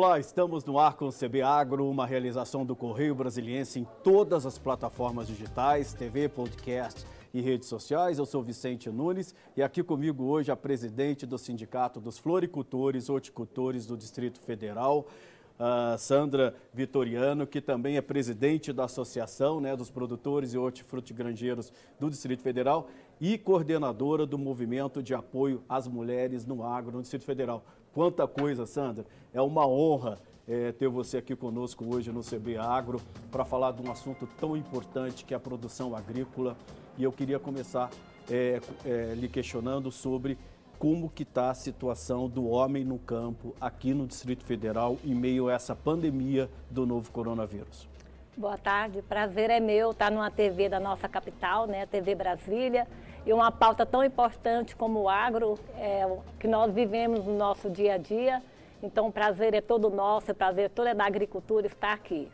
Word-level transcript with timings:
Olá, 0.00 0.20
estamos 0.20 0.64
no 0.64 0.78
ar 0.78 0.94
com 0.94 1.08
o 1.08 1.12
CB 1.12 1.42
Agro, 1.42 1.90
uma 1.90 2.06
realização 2.06 2.64
do 2.64 2.76
Correio 2.76 3.16
Brasiliense 3.16 3.80
em 3.80 3.86
todas 4.04 4.46
as 4.46 4.56
plataformas 4.56 5.26
digitais, 5.26 5.92
TV, 5.92 6.28
podcast 6.28 7.04
e 7.34 7.40
redes 7.40 7.66
sociais. 7.66 8.16
Eu 8.16 8.24
sou 8.24 8.40
Vicente 8.40 8.88
Nunes 8.90 9.34
e 9.56 9.62
aqui 9.62 9.82
comigo 9.82 10.22
hoje 10.22 10.52
a 10.52 10.56
presidente 10.56 11.26
do 11.26 11.36
Sindicato 11.36 11.98
dos 11.98 12.16
Floricultores, 12.16 13.08
Horticultores 13.08 13.86
do 13.86 13.96
Distrito 13.96 14.38
Federal, 14.38 15.04
a 15.58 15.98
Sandra 15.98 16.54
Vitoriano, 16.72 17.44
que 17.44 17.60
também 17.60 17.96
é 17.96 18.00
presidente 18.00 18.72
da 18.72 18.84
Associação 18.84 19.60
né, 19.60 19.74
dos 19.74 19.90
Produtores 19.90 20.54
e 20.54 20.58
Hortifrutigranjeiros 20.58 21.72
do 21.98 22.08
Distrito 22.08 22.44
Federal 22.44 22.88
e 23.20 23.36
coordenadora 23.36 24.24
do 24.24 24.38
Movimento 24.38 25.02
de 25.02 25.12
Apoio 25.12 25.60
às 25.68 25.88
Mulheres 25.88 26.46
no 26.46 26.62
Agro 26.62 26.92
no 26.92 27.02
Distrito 27.02 27.24
Federal. 27.24 27.64
Quanta 27.92 28.26
coisa, 28.26 28.66
Sandra. 28.66 29.04
É 29.32 29.40
uma 29.40 29.66
honra 29.66 30.18
é, 30.46 30.72
ter 30.72 30.88
você 30.88 31.18
aqui 31.18 31.36
conosco 31.36 31.84
hoje 31.94 32.10
no 32.10 32.22
CB 32.22 32.56
Agro 32.56 33.00
para 33.30 33.44
falar 33.44 33.72
de 33.72 33.82
um 33.82 33.90
assunto 33.90 34.26
tão 34.38 34.56
importante 34.56 35.24
que 35.24 35.34
é 35.34 35.36
a 35.36 35.40
produção 35.40 35.94
agrícola. 35.94 36.56
E 36.96 37.04
eu 37.04 37.12
queria 37.12 37.38
começar 37.38 37.90
é, 38.30 38.60
é, 38.84 39.14
lhe 39.14 39.28
questionando 39.28 39.92
sobre 39.92 40.38
como 40.78 41.10
que 41.10 41.24
está 41.24 41.50
a 41.50 41.54
situação 41.54 42.28
do 42.28 42.48
homem 42.48 42.84
no 42.84 42.98
campo 42.98 43.54
aqui 43.60 43.92
no 43.92 44.06
Distrito 44.06 44.44
Federal 44.44 44.96
em 45.04 45.14
meio 45.14 45.48
a 45.48 45.52
essa 45.52 45.74
pandemia 45.74 46.48
do 46.70 46.86
novo 46.86 47.10
coronavírus. 47.10 47.88
Boa 48.36 48.56
tarde, 48.56 49.02
prazer 49.02 49.50
é 49.50 49.58
meu 49.58 49.90
estar 49.90 50.12
numa 50.12 50.30
TV 50.30 50.68
da 50.68 50.78
nossa 50.78 51.08
capital, 51.08 51.66
né, 51.66 51.84
TV 51.86 52.14
Brasília, 52.14 52.86
e 53.28 53.32
uma 53.34 53.52
pauta 53.52 53.84
tão 53.84 54.02
importante 54.02 54.74
como 54.74 55.00
o 55.00 55.08
agro, 55.08 55.58
é, 55.76 56.10
que 56.40 56.48
nós 56.48 56.72
vivemos 56.72 57.26
no 57.26 57.36
nosso 57.36 57.68
dia 57.68 57.92
a 57.92 57.98
dia. 57.98 58.42
Então, 58.82 59.08
o 59.08 59.12
prazer 59.12 59.52
é 59.52 59.60
todo 59.60 59.90
nosso, 59.90 60.32
o 60.32 60.34
prazer 60.34 60.64
é 60.64 60.68
todo 60.70 60.86
é 60.86 60.94
da 60.94 61.04
agricultura 61.04 61.66
estar 61.66 61.92
aqui. 61.92 62.26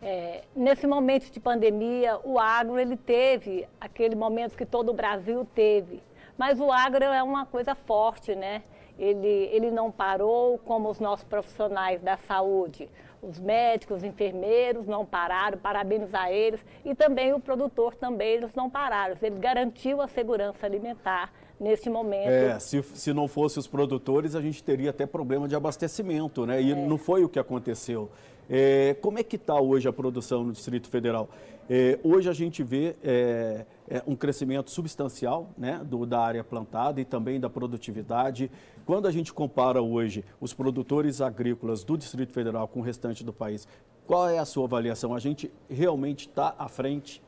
É, 0.00 0.44
nesse 0.56 0.86
momento 0.86 1.30
de 1.30 1.38
pandemia, 1.38 2.18
o 2.24 2.38
agro 2.38 2.78
ele 2.78 2.96
teve 2.96 3.68
aquele 3.78 4.14
momento 4.14 4.56
que 4.56 4.64
todo 4.64 4.88
o 4.88 4.94
Brasil 4.94 5.46
teve, 5.54 6.02
mas 6.38 6.58
o 6.58 6.72
agro 6.72 7.04
é 7.04 7.22
uma 7.22 7.44
coisa 7.44 7.74
forte, 7.74 8.34
né? 8.34 8.62
Ele, 8.98 9.50
ele 9.52 9.70
não 9.70 9.90
parou 9.90 10.56
como 10.64 10.88
os 10.88 10.98
nossos 10.98 11.26
profissionais 11.26 12.00
da 12.00 12.16
saúde. 12.16 12.88
Os 13.22 13.38
médicos, 13.38 13.98
os 13.98 14.04
enfermeiros 14.04 14.84
não 14.84 15.06
pararam, 15.06 15.56
parabéns 15.56 16.12
a 16.12 16.32
eles. 16.32 16.58
E 16.84 16.92
também 16.92 17.32
o 17.32 17.38
produtor 17.38 17.94
também, 17.94 18.32
eles 18.32 18.52
não 18.52 18.68
pararam. 18.68 19.14
Ele 19.22 19.38
garantiu 19.38 20.00
a 20.00 20.08
segurança 20.08 20.66
alimentar 20.66 21.32
neste 21.60 21.88
momento. 21.88 22.28
É, 22.28 22.58
se, 22.58 22.82
se 22.82 23.12
não 23.12 23.28
fosse 23.28 23.60
os 23.60 23.68
produtores, 23.68 24.34
a 24.34 24.40
gente 24.40 24.60
teria 24.64 24.90
até 24.90 25.06
problema 25.06 25.46
de 25.46 25.54
abastecimento, 25.54 26.44
né? 26.44 26.60
E 26.60 26.72
é. 26.72 26.74
não 26.74 26.98
foi 26.98 27.22
o 27.22 27.28
que 27.28 27.38
aconteceu. 27.38 28.10
É, 28.50 28.96
como 29.00 29.20
é 29.20 29.22
que 29.22 29.36
está 29.36 29.54
hoje 29.54 29.88
a 29.88 29.92
produção 29.92 30.42
no 30.42 30.52
Distrito 30.52 30.88
Federal? 30.88 31.28
É, 31.70 31.98
hoje 32.02 32.28
a 32.28 32.32
gente 32.32 32.62
vê 32.62 32.96
é, 33.02 33.64
é, 33.88 34.02
um 34.06 34.16
crescimento 34.16 34.70
substancial 34.70 35.50
né, 35.56 35.80
do, 35.84 36.04
da 36.04 36.20
área 36.20 36.42
plantada 36.42 37.00
e 37.00 37.04
também 37.04 37.38
da 37.38 37.48
produtividade. 37.48 38.50
Quando 38.84 39.06
a 39.06 39.10
gente 39.10 39.32
compara 39.32 39.80
hoje 39.80 40.24
os 40.40 40.52
produtores 40.52 41.20
agrícolas 41.20 41.84
do 41.84 41.96
Distrito 41.96 42.32
Federal 42.32 42.66
com 42.66 42.80
o 42.80 42.82
restante 42.82 43.24
do 43.24 43.32
país, 43.32 43.66
qual 44.06 44.28
é 44.28 44.38
a 44.38 44.44
sua 44.44 44.64
avaliação? 44.64 45.14
A 45.14 45.18
gente 45.18 45.50
realmente 45.70 46.28
está 46.28 46.54
à 46.58 46.68
frente? 46.68 47.22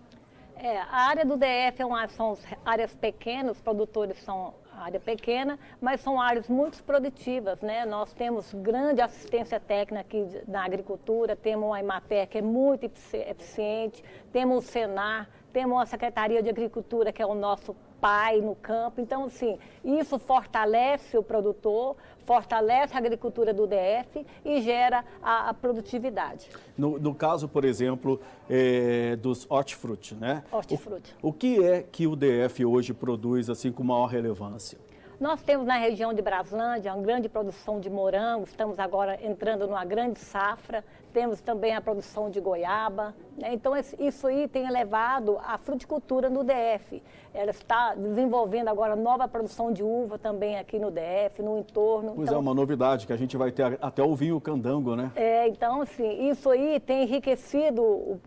É, 0.64 0.78
a 0.78 1.08
área 1.08 1.26
do 1.26 1.36
DF 1.36 1.82
é 1.82 1.84
uma, 1.84 2.08
são 2.08 2.38
áreas 2.64 2.94
pequenas, 2.94 3.58
os 3.58 3.62
produtores 3.62 4.16
são 4.22 4.54
área 4.72 4.98
pequena, 4.98 5.58
mas 5.78 6.00
são 6.00 6.18
áreas 6.18 6.48
muito 6.48 6.82
produtivas, 6.82 7.60
né? 7.60 7.84
Nós 7.84 8.14
temos 8.14 8.54
grande 8.54 9.02
assistência 9.02 9.60
técnica 9.60 10.00
aqui 10.00 10.26
na 10.48 10.64
agricultura, 10.64 11.36
temos 11.36 11.70
a 11.70 11.80
Imater 11.80 12.26
que 12.28 12.38
é 12.38 12.40
muito 12.40 12.84
eficiente, 12.86 14.02
temos 14.32 14.64
o 14.64 14.66
Senar, 14.66 15.28
temos 15.52 15.82
a 15.82 15.84
Secretaria 15.84 16.42
de 16.42 16.48
Agricultura 16.48 17.12
que 17.12 17.20
é 17.20 17.26
o 17.26 17.34
nosso 17.34 17.76
pai 18.04 18.42
no 18.42 18.54
campo. 18.54 19.00
Então, 19.00 19.24
assim, 19.24 19.58
isso 19.82 20.18
fortalece 20.18 21.16
o 21.16 21.22
produtor, 21.22 21.96
fortalece 22.26 22.92
a 22.92 22.98
agricultura 22.98 23.54
do 23.54 23.66
DF 23.66 24.26
e 24.44 24.60
gera 24.60 25.02
a, 25.22 25.48
a 25.48 25.54
produtividade. 25.54 26.50
No, 26.76 26.98
no, 26.98 27.14
caso, 27.14 27.48
por 27.48 27.64
exemplo, 27.64 28.20
é, 28.50 29.16
dos 29.16 29.46
hortifruti, 29.48 30.14
né? 30.14 30.44
Hortifruti. 30.52 31.16
O, 31.22 31.30
o 31.30 31.32
que 31.32 31.64
é 31.64 31.82
que 31.82 32.06
o 32.06 32.14
DF 32.14 32.62
hoje 32.66 32.92
produz 32.92 33.48
assim 33.48 33.72
com 33.72 33.82
maior 33.82 34.04
relevância? 34.04 34.76
Nós 35.20 35.42
temos 35.42 35.66
na 35.66 35.76
região 35.76 36.12
de 36.12 36.20
Braslândia 36.20 36.92
uma 36.92 37.02
grande 37.02 37.28
produção 37.28 37.78
de 37.78 37.88
morango, 37.88 38.44
estamos 38.44 38.78
agora 38.78 39.18
entrando 39.24 39.66
numa 39.66 39.84
grande 39.84 40.18
safra, 40.18 40.84
temos 41.12 41.40
também 41.40 41.74
a 41.74 41.80
produção 41.80 42.28
de 42.28 42.40
goiaba. 42.40 43.14
Né? 43.38 43.54
Então, 43.54 43.72
isso 43.98 44.26
aí 44.26 44.48
tem 44.48 44.66
elevado 44.66 45.38
a 45.44 45.56
fruticultura 45.56 46.28
no 46.28 46.42
DF. 46.42 47.00
Ela 47.32 47.52
está 47.52 47.94
desenvolvendo 47.94 48.68
agora 48.68 48.96
nova 48.96 49.28
produção 49.28 49.72
de 49.72 49.82
uva 49.82 50.18
também 50.18 50.58
aqui 50.58 50.78
no 50.78 50.90
DF, 50.90 51.40
no 51.40 51.58
entorno. 51.58 52.14
Pois 52.16 52.26
é, 52.26 52.30
então, 52.32 52.38
é, 52.38 52.40
uma 52.40 52.54
novidade, 52.54 53.06
que 53.06 53.12
a 53.12 53.16
gente 53.16 53.36
vai 53.36 53.52
ter 53.52 53.78
até 53.80 54.02
o 54.02 54.14
vinho 54.16 54.40
candango, 54.40 54.96
né? 54.96 55.12
É, 55.14 55.46
então, 55.46 55.82
assim, 55.82 56.28
isso 56.28 56.50
aí 56.50 56.80
tem 56.80 57.04
enriquecido 57.04 57.82
o 57.82 58.20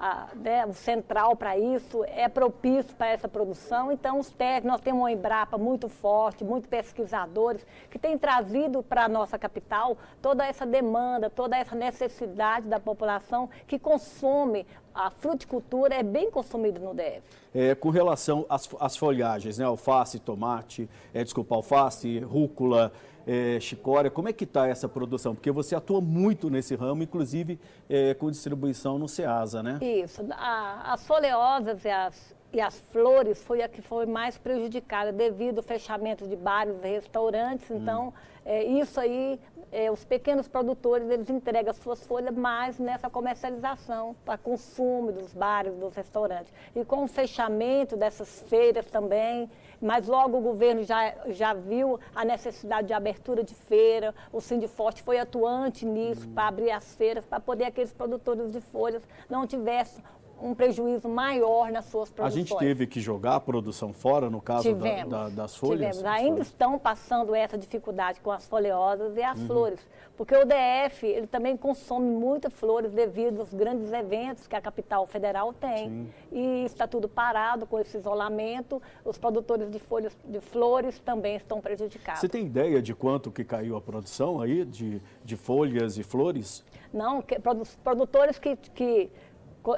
a, 0.00 0.28
né, 0.34 0.64
o 0.64 0.72
central 0.72 1.36
para 1.36 1.58
isso, 1.58 2.02
é 2.04 2.26
propício 2.26 2.96
para 2.96 3.08
essa 3.08 3.28
produção. 3.28 3.92
Então, 3.92 4.18
os 4.18 4.30
técnicos, 4.30 4.70
nós 4.70 4.80
temos 4.80 5.02
uma 5.02 5.12
Embrapa 5.12 5.58
muito 5.58 5.90
forte, 5.90 6.42
muitos 6.42 6.70
pesquisadores, 6.70 7.66
que 7.90 7.98
têm 7.98 8.16
trazido 8.16 8.82
para 8.82 9.04
a 9.04 9.08
nossa 9.08 9.38
capital 9.38 9.98
toda 10.22 10.46
essa 10.46 10.64
demanda, 10.64 11.28
toda 11.28 11.54
essa 11.54 11.76
necessidade 11.76 12.66
da 12.66 12.80
população 12.80 13.50
que 13.66 13.78
consome 13.78 14.66
a 14.94 15.10
fruticultura 15.10 15.94
é 15.94 16.02
bem 16.02 16.30
consumida 16.30 16.80
no 16.80 16.94
DF. 16.94 17.22
É, 17.54 17.74
com 17.74 17.90
relação 17.90 18.44
às, 18.48 18.68
às 18.80 18.96
folhagens, 18.96 19.58
né? 19.58 19.64
Alface, 19.64 20.18
tomate, 20.18 20.88
é, 21.14 21.22
desculpa, 21.22 21.54
alface, 21.54 22.18
rúcula, 22.20 22.92
é, 23.26 23.58
chicória, 23.60 24.10
como 24.10 24.28
é 24.28 24.32
que 24.32 24.44
está 24.44 24.66
essa 24.66 24.88
produção? 24.88 25.34
Porque 25.34 25.50
você 25.50 25.74
atua 25.74 26.00
muito 26.00 26.50
nesse 26.50 26.74
ramo, 26.74 27.02
inclusive 27.02 27.58
é, 27.88 28.14
com 28.14 28.30
distribuição 28.30 28.98
no 28.98 29.08
SEASA, 29.08 29.62
né? 29.62 29.78
Isso. 29.82 30.24
A, 30.32 30.92
as 30.92 31.06
folheosas 31.06 31.84
e 31.84 31.88
as, 31.88 32.34
e 32.52 32.60
as 32.60 32.78
flores 32.78 33.42
foi 33.42 33.62
a 33.62 33.68
que 33.68 33.80
foi 33.80 34.06
mais 34.06 34.36
prejudicada 34.36 35.12
devido 35.12 35.58
ao 35.58 35.64
fechamento 35.64 36.26
de 36.26 36.36
bares 36.36 36.76
e 36.82 36.88
restaurantes. 36.88 37.70
Hum. 37.70 37.76
Então, 37.76 38.08
hum. 38.08 38.12
é, 38.44 38.64
isso 38.64 38.98
aí, 38.98 39.38
é, 39.70 39.90
os 39.90 40.04
pequenos 40.04 40.48
produtores, 40.48 41.08
eles 41.08 41.30
entregam 41.30 41.70
as 41.70 41.76
suas 41.76 42.04
folhas 42.06 42.34
mais 42.34 42.78
nessa 42.78 43.08
comercialização 43.08 44.16
para 44.24 44.36
consumo 44.36 45.12
dos 45.12 45.32
bares, 45.32 45.74
dos 45.74 45.94
restaurantes. 45.94 46.52
E 46.74 46.84
com 46.84 47.04
o 47.04 47.08
fechamento 47.08 47.96
dessas 47.96 48.42
feiras 48.48 48.86
também, 48.86 49.48
mas 49.80 50.06
logo 50.06 50.38
o 50.38 50.40
governo 50.40 50.82
já, 50.82 51.14
já 51.28 51.54
viu 51.54 51.98
a 52.14 52.24
necessidade 52.24 52.88
de 52.88 52.92
abertura 52.92 53.42
de 53.42 53.54
feira, 53.54 54.14
o 54.32 54.40
Sindiforte 54.40 55.02
foi 55.02 55.18
atuante 55.18 55.86
nisso, 55.86 56.28
para 56.28 56.48
abrir 56.48 56.70
as 56.70 56.94
feiras, 56.94 57.24
para 57.24 57.40
poder 57.40 57.64
aqueles 57.64 57.92
produtores 57.92 58.50
de 58.50 58.60
folhas 58.60 59.02
não 59.28 59.46
tivessem 59.46 60.02
um 60.42 60.54
prejuízo 60.54 61.08
maior 61.08 61.70
nas 61.70 61.84
suas 61.86 62.10
produções. 62.10 62.34
A 62.34 62.48
gente 62.48 62.58
teve 62.58 62.86
que 62.86 63.00
jogar 63.00 63.36
a 63.36 63.40
produção 63.40 63.92
fora, 63.92 64.30
no 64.30 64.40
caso 64.40 64.62
tivemos, 64.62 65.10
da, 65.10 65.24
da, 65.24 65.28
das 65.28 65.56
folhas? 65.56 65.96
Tivemos. 65.96 66.04
Ainda 66.04 66.40
estão 66.40 66.78
passando 66.78 67.34
essa 67.34 67.56
dificuldade 67.56 68.20
com 68.20 68.30
as 68.30 68.46
folhosas 68.46 69.16
e 69.16 69.22
as 69.22 69.38
uhum. 69.38 69.46
flores, 69.46 69.80
porque 70.16 70.34
o 70.34 70.44
DF 70.44 71.06
ele 71.06 71.26
também 71.26 71.56
consome 71.56 72.10
muitas 72.10 72.52
flores 72.52 72.92
devido 72.92 73.40
aos 73.40 73.52
grandes 73.52 73.92
eventos 73.92 74.46
que 74.46 74.56
a 74.56 74.60
capital 74.60 75.06
federal 75.06 75.52
tem. 75.52 75.88
Sim. 75.88 76.12
E 76.32 76.64
está 76.64 76.86
tudo 76.86 77.08
parado 77.08 77.66
com 77.66 77.78
esse 77.78 77.96
isolamento, 77.96 78.82
os 79.04 79.18
produtores 79.18 79.70
de 79.70 79.78
folhas 79.78 80.16
de 80.24 80.40
flores 80.40 80.98
também 80.98 81.36
estão 81.36 81.60
prejudicados. 81.60 82.20
Você 82.20 82.28
tem 82.28 82.46
ideia 82.46 82.80
de 82.82 82.94
quanto 82.94 83.30
que 83.30 83.44
caiu 83.44 83.76
a 83.76 83.80
produção 83.80 84.40
aí 84.40 84.64
de, 84.64 85.00
de 85.24 85.36
folhas 85.36 85.98
e 85.98 86.02
flores? 86.02 86.64
Não, 86.92 87.22
que, 87.22 87.38
produtores 87.84 88.38
que, 88.38 88.56
que 88.56 89.10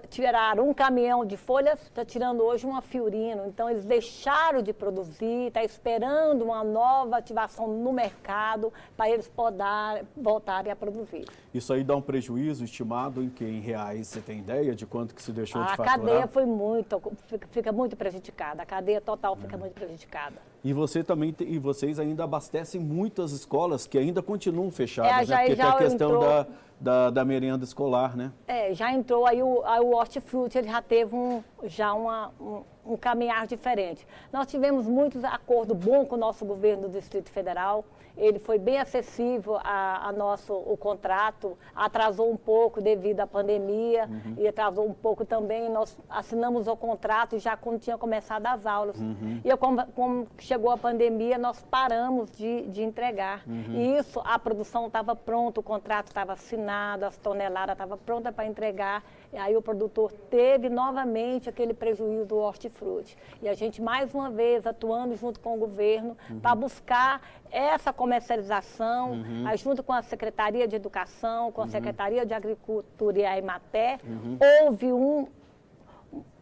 tiraram 0.09 0.69
um 0.69 0.75
caminhão 0.75 1.25
de 1.25 1.37
folhas, 1.37 1.81
está 1.83 2.05
tirando 2.05 2.43
hoje 2.43 2.67
uma 2.67 2.81
fiorino. 2.81 3.47
Então, 3.47 3.69
eles 3.69 3.85
deixaram 3.85 4.63
de 4.63 4.73
produzir, 4.73 5.49
está 5.49 5.63
esperando 5.63 6.45
uma 6.45 6.63
nova 6.63 7.17
ativação 7.17 7.67
no 7.67 7.93
mercado 7.93 8.73
para 8.97 9.11
eles 9.11 9.29
poder, 9.29 10.05
voltarem 10.17 10.71
a 10.73 10.77
produzir. 10.77 11.25
Isso 11.53 11.73
aí 11.73 11.85
dá 11.85 11.95
um 11.95 12.01
prejuízo 12.01 12.65
estimado 12.65 13.23
em 13.23 13.29
que 13.29 13.45
em 13.45 13.61
reais? 13.61 14.09
Você 14.09 14.21
tem 14.21 14.39
ideia 14.39 14.75
de 14.75 14.87
quanto 14.87 15.15
que 15.15 15.23
se 15.23 15.33
deixou 15.33 15.61
a 15.61 15.65
de 15.65 15.71
faturar? 15.71 15.95
A 15.95 15.99
cadeia 15.99 16.27
foi 16.27 16.47
muito, 16.47 17.03
fica, 17.27 17.49
fica, 17.51 17.73
muito 17.73 17.97
prejudicada. 17.97 18.63
A 18.63 18.67
cadeia 18.67 19.01
total 19.01 19.37
fica 19.37 19.57
é. 19.57 19.59
muito 19.59 19.75
prejudicada. 19.75 20.37
E 20.65 20.73
você 20.73 21.03
também 21.03 21.35
e 21.41 21.59
vocês 21.59 21.99
ainda 21.99 22.25
abastecem 22.25 22.81
muitas 22.81 23.33
escolas 23.33 23.87
que 23.87 23.99
ainda 23.99 24.23
continuam 24.23 24.71
fechadas, 24.71 25.23
é, 25.23 25.25
já, 25.25 25.37
né? 25.37 25.41
Porque 25.43 25.57
já 25.57 25.65
tem 25.65 25.73
a 25.73 25.91
questão 25.91 26.09
entrou... 26.09 26.23
da 26.23 26.47
da, 26.83 27.11
da 27.11 27.25
merenda 27.25 27.65
escolar, 27.65 28.17
né? 28.17 28.33
É, 28.47 28.75
já 28.75 28.93
entrou 28.93 29.27
aí 29.27 29.43
o, 29.43 29.63
aí 29.65 29.81
o 29.81 29.95
hortifruti, 29.95 30.59
ele 30.59 30.69
já 30.69 30.83
teve 30.83 31.15
um, 31.15 31.43
já 31.65 31.95
uma, 31.95 32.33
um, 32.41 32.63
um 32.85 32.97
caminhar 32.97 33.47
diferente. 33.47 34.07
Nós 34.33 34.47
tivemos 34.47 34.87
muitos 34.87 35.25
acordos 35.25 35.77
bons 35.77 36.09
com 36.09 36.17
o 36.17 36.19
nosso 36.19 36.45
governo 36.45 36.89
do 36.89 36.89
Distrito 36.89 37.31
Federal. 37.31 37.85
Ele 38.17 38.39
foi 38.39 38.59
bem 38.59 38.79
acessível 38.79 39.57
a, 39.63 40.09
a 40.09 40.13
nosso 40.13 40.53
o 40.53 40.77
contrato, 40.77 41.57
atrasou 41.75 42.31
um 42.31 42.37
pouco 42.37 42.81
devido 42.81 43.21
à 43.21 43.27
pandemia 43.27 44.07
uhum. 44.07 44.35
e 44.37 44.47
atrasou 44.47 44.87
um 44.87 44.93
pouco 44.93 45.25
também. 45.25 45.71
Nós 45.71 45.97
assinamos 46.11 46.67
o 46.67 46.77
contrato 46.77 47.39
já 47.39 47.57
quando 47.57 47.81
tinha 47.81 47.97
começado 47.97 48.47
as 48.47 48.67
aulas. 48.67 48.99
Uhum. 49.01 49.41
E 49.43 49.57
como, 49.57 49.87
como, 49.93 50.29
chegou 50.39 50.71
a 50.71 50.77
pandemia, 50.77 51.39
nós 51.39 51.65
paramos 51.71 52.31
de, 52.33 52.63
de 52.69 52.83
entregar. 52.83 53.43
Uhum. 53.47 53.73
E 53.73 53.99
isso, 53.99 54.21
a 54.25 54.39
produção 54.39 54.89
estava 54.89 55.17
pronta, 55.17 55.61
o 55.61 55.63
contrato 55.63 56.09
estava 56.09 56.35
assinado, 56.35 57.07
as 57.07 57.17
toneladas 57.17 57.73
estavam 57.73 57.97
prontas 57.97 58.35
para 58.35 58.45
entregar. 58.45 59.03
E 59.33 59.39
aí 59.39 59.57
o 59.57 59.63
produtor 59.63 60.13
teve 60.29 60.69
novamente 60.69 61.49
aquele 61.49 61.73
prejuízo 61.73 62.27
do 62.27 62.37
hortifruti. 62.37 63.17
E 63.41 63.49
a 63.49 63.55
gente, 63.55 63.81
mais 63.81 64.13
uma 64.15 64.31
vez, 64.31 64.67
atuando 64.67 65.17
junto 65.17 65.41
com 65.41 65.55
o 65.55 65.59
governo 65.59 66.17
uhum. 66.29 66.39
para 66.39 66.55
buscar 66.55 67.23
essa 67.51 67.93
comercialização, 67.93 69.13
uhum. 69.13 69.57
junto 69.57 69.83
com 69.83 69.93
a 69.93 70.03
Secretaria 70.03 70.69
de 70.69 70.77
Educação, 70.77 71.51
com 71.51 71.63
a 71.63 71.65
uhum. 71.65 71.71
Secretaria 71.71 72.27
de 72.27 72.35
Agricultura 72.35 73.19
e 73.19 73.25
a 73.25 73.39
Imaté, 73.39 73.99
uhum. 74.05 74.39
houve 74.67 74.93
um, 74.93 75.27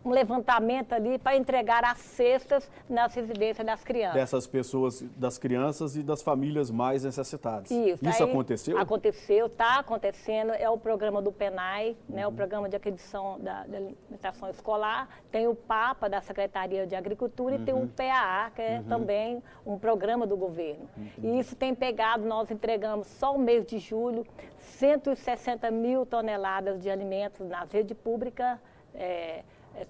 um 0.04 0.10
levantamento 0.10 0.92
ali 0.94 1.18
para 1.18 1.36
entregar 1.36 1.84
as 1.84 1.98
cestas 1.98 2.70
nas 2.88 3.14
residências 3.14 3.66
das 3.66 3.84
crianças. 3.84 4.14
Dessas 4.14 4.46
pessoas, 4.46 5.02
das 5.16 5.36
crianças 5.36 5.96
e 5.96 6.02
das 6.02 6.22
famílias 6.22 6.70
mais 6.70 7.04
necessitadas. 7.04 7.70
Isso. 7.70 8.08
Isso 8.08 8.24
aconteceu? 8.24 8.78
Aconteceu, 8.78 9.46
está 9.46 9.78
acontecendo. 9.78 10.52
É 10.52 10.68
o 10.70 10.78
programa 10.78 11.20
do 11.20 11.30
PENAI, 11.30 11.96
uhum. 12.08 12.16
né, 12.16 12.26
o 12.26 12.32
programa 12.32 12.68
de 12.68 12.76
aquisição 12.76 13.38
da, 13.40 13.64
da, 13.64 13.76
alimentação 13.76 14.48
escolar. 14.48 15.08
Tem 15.30 15.46
o 15.46 15.54
PAPA 15.54 16.08
da 16.08 16.20
Secretaria 16.22 16.86
de 16.86 16.94
Agricultura 16.94 17.56
uhum. 17.56 17.62
e 17.62 17.64
tem 17.64 17.74
o 17.74 17.78
uhum. 17.78 17.88
PAA, 17.88 18.50
que 18.54 18.62
é 18.62 18.78
uhum. 18.78 18.84
também 18.84 19.42
um 19.66 19.78
programa 19.78 20.26
do 20.26 20.36
governo. 20.36 20.88
Uhum. 20.96 21.10
E 21.22 21.38
isso 21.38 21.54
tem 21.54 21.74
pegado, 21.74 22.24
nós 22.24 22.50
entregamos 22.50 23.06
só 23.06 23.34
o 23.34 23.38
mês 23.38 23.66
de 23.66 23.78
julho 23.78 24.26
160 24.56 25.70
mil 25.70 26.06
toneladas 26.06 26.80
de 26.80 26.88
alimentos 26.88 27.46
na 27.46 27.64
rede 27.64 27.94
pública. 27.94 28.60
É, 28.94 29.42
é, 29.74 29.86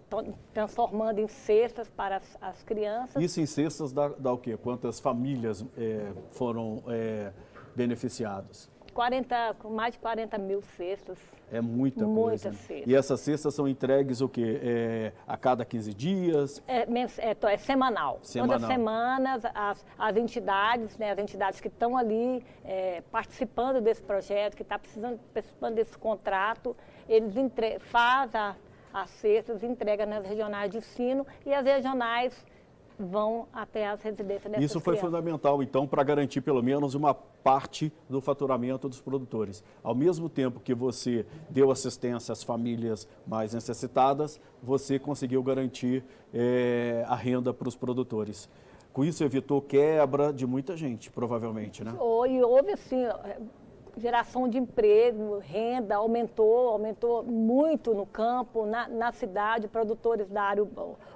transformando 0.52 1.18
em 1.18 1.28
cestas 1.28 1.88
para 1.88 2.16
as, 2.16 2.38
as, 2.40 2.62
crianças. 2.62 3.22
Isso 3.22 3.40
em 3.40 3.46
cestas 3.46 3.92
dá, 3.92 4.08
dá 4.08 4.32
o 4.32 4.38
quê? 4.38 4.56
Quantas 4.56 5.00
famílias 5.00 5.64
é, 5.76 6.12
foram 6.30 6.82
é, 6.88 7.32
beneficiadas? 7.74 8.70
40, 8.92 9.56
mais 9.70 9.94
de 9.94 10.00
40 10.00 10.38
mil 10.38 10.62
cestas. 10.76 11.18
É 11.52 11.60
muita, 11.60 12.04
muita 12.04 12.20
coisa. 12.20 12.52
Cestas. 12.52 12.86
E 12.86 12.94
essas 12.94 13.20
cestas 13.20 13.54
são 13.54 13.66
entregues 13.66 14.20
o 14.20 14.28
quê? 14.28 14.60
É, 14.62 15.12
a 15.26 15.36
cada 15.36 15.64
15 15.64 15.94
dias? 15.94 16.62
É, 16.66 16.82
é, 16.82 17.52
é 17.52 17.56
semanal. 17.56 18.18
semanal. 18.22 18.58
Todas 18.58 18.62
as 18.62 18.68
semanas, 18.68 19.42
as, 19.54 19.84
as 19.98 20.16
entidades, 20.16 20.98
né, 20.98 21.12
as 21.12 21.18
entidades 21.18 21.60
que 21.60 21.68
estão 21.68 21.96
ali 21.96 22.44
é, 22.64 23.02
participando 23.10 23.80
desse 23.80 24.02
projeto, 24.02 24.56
que 24.56 24.62
estão 24.62 24.78
tá 24.78 25.18
participando 25.32 25.74
desse 25.74 25.96
contrato, 25.96 26.76
eles 27.08 27.34
fazem 27.80 28.40
a 28.40 28.54
as 28.92 29.10
cestas, 29.10 29.62
entrega 29.62 30.04
nas 30.06 30.24
regionais 30.26 30.70
de 30.70 30.78
ensino 30.78 31.26
e 31.44 31.52
as 31.52 31.64
regionais 31.64 32.44
vão 32.98 33.48
até 33.52 33.88
as 33.88 34.02
residências 34.02 34.52
dessas 34.52 34.64
Isso 34.64 34.80
foi 34.80 34.94
crianças. 34.94 35.10
fundamental, 35.10 35.62
então, 35.62 35.86
para 35.86 36.02
garantir 36.02 36.42
pelo 36.42 36.62
menos 36.62 36.94
uma 36.94 37.14
parte 37.14 37.90
do 38.08 38.20
faturamento 38.20 38.88
dos 38.88 39.00
produtores. 39.00 39.64
Ao 39.82 39.94
mesmo 39.94 40.28
tempo 40.28 40.60
que 40.60 40.74
você 40.74 41.24
deu 41.48 41.70
assistência 41.70 42.32
às 42.32 42.42
famílias 42.42 43.08
mais 43.26 43.54
necessitadas, 43.54 44.38
você 44.62 44.98
conseguiu 44.98 45.42
garantir 45.42 46.04
é, 46.34 47.02
a 47.08 47.14
renda 47.14 47.54
para 47.54 47.68
os 47.68 47.74
produtores. 47.74 48.50
Com 48.92 49.04
isso, 49.04 49.24
evitou 49.24 49.62
quebra 49.62 50.32
de 50.32 50.46
muita 50.46 50.76
gente, 50.76 51.10
provavelmente, 51.10 51.82
né? 51.82 51.92
E 52.28 52.42
houve, 52.42 52.72
assim, 52.72 53.04
geração 54.00 54.48
de 54.48 54.58
emprego, 54.58 55.38
renda, 55.38 55.96
aumentou, 55.96 56.68
aumentou 56.68 57.22
muito 57.22 57.94
no 57.94 58.06
campo, 58.06 58.66
na, 58.66 58.88
na 58.88 59.12
cidade, 59.12 59.68
produtores 59.68 60.28
da 60.28 60.42
área, 60.42 60.62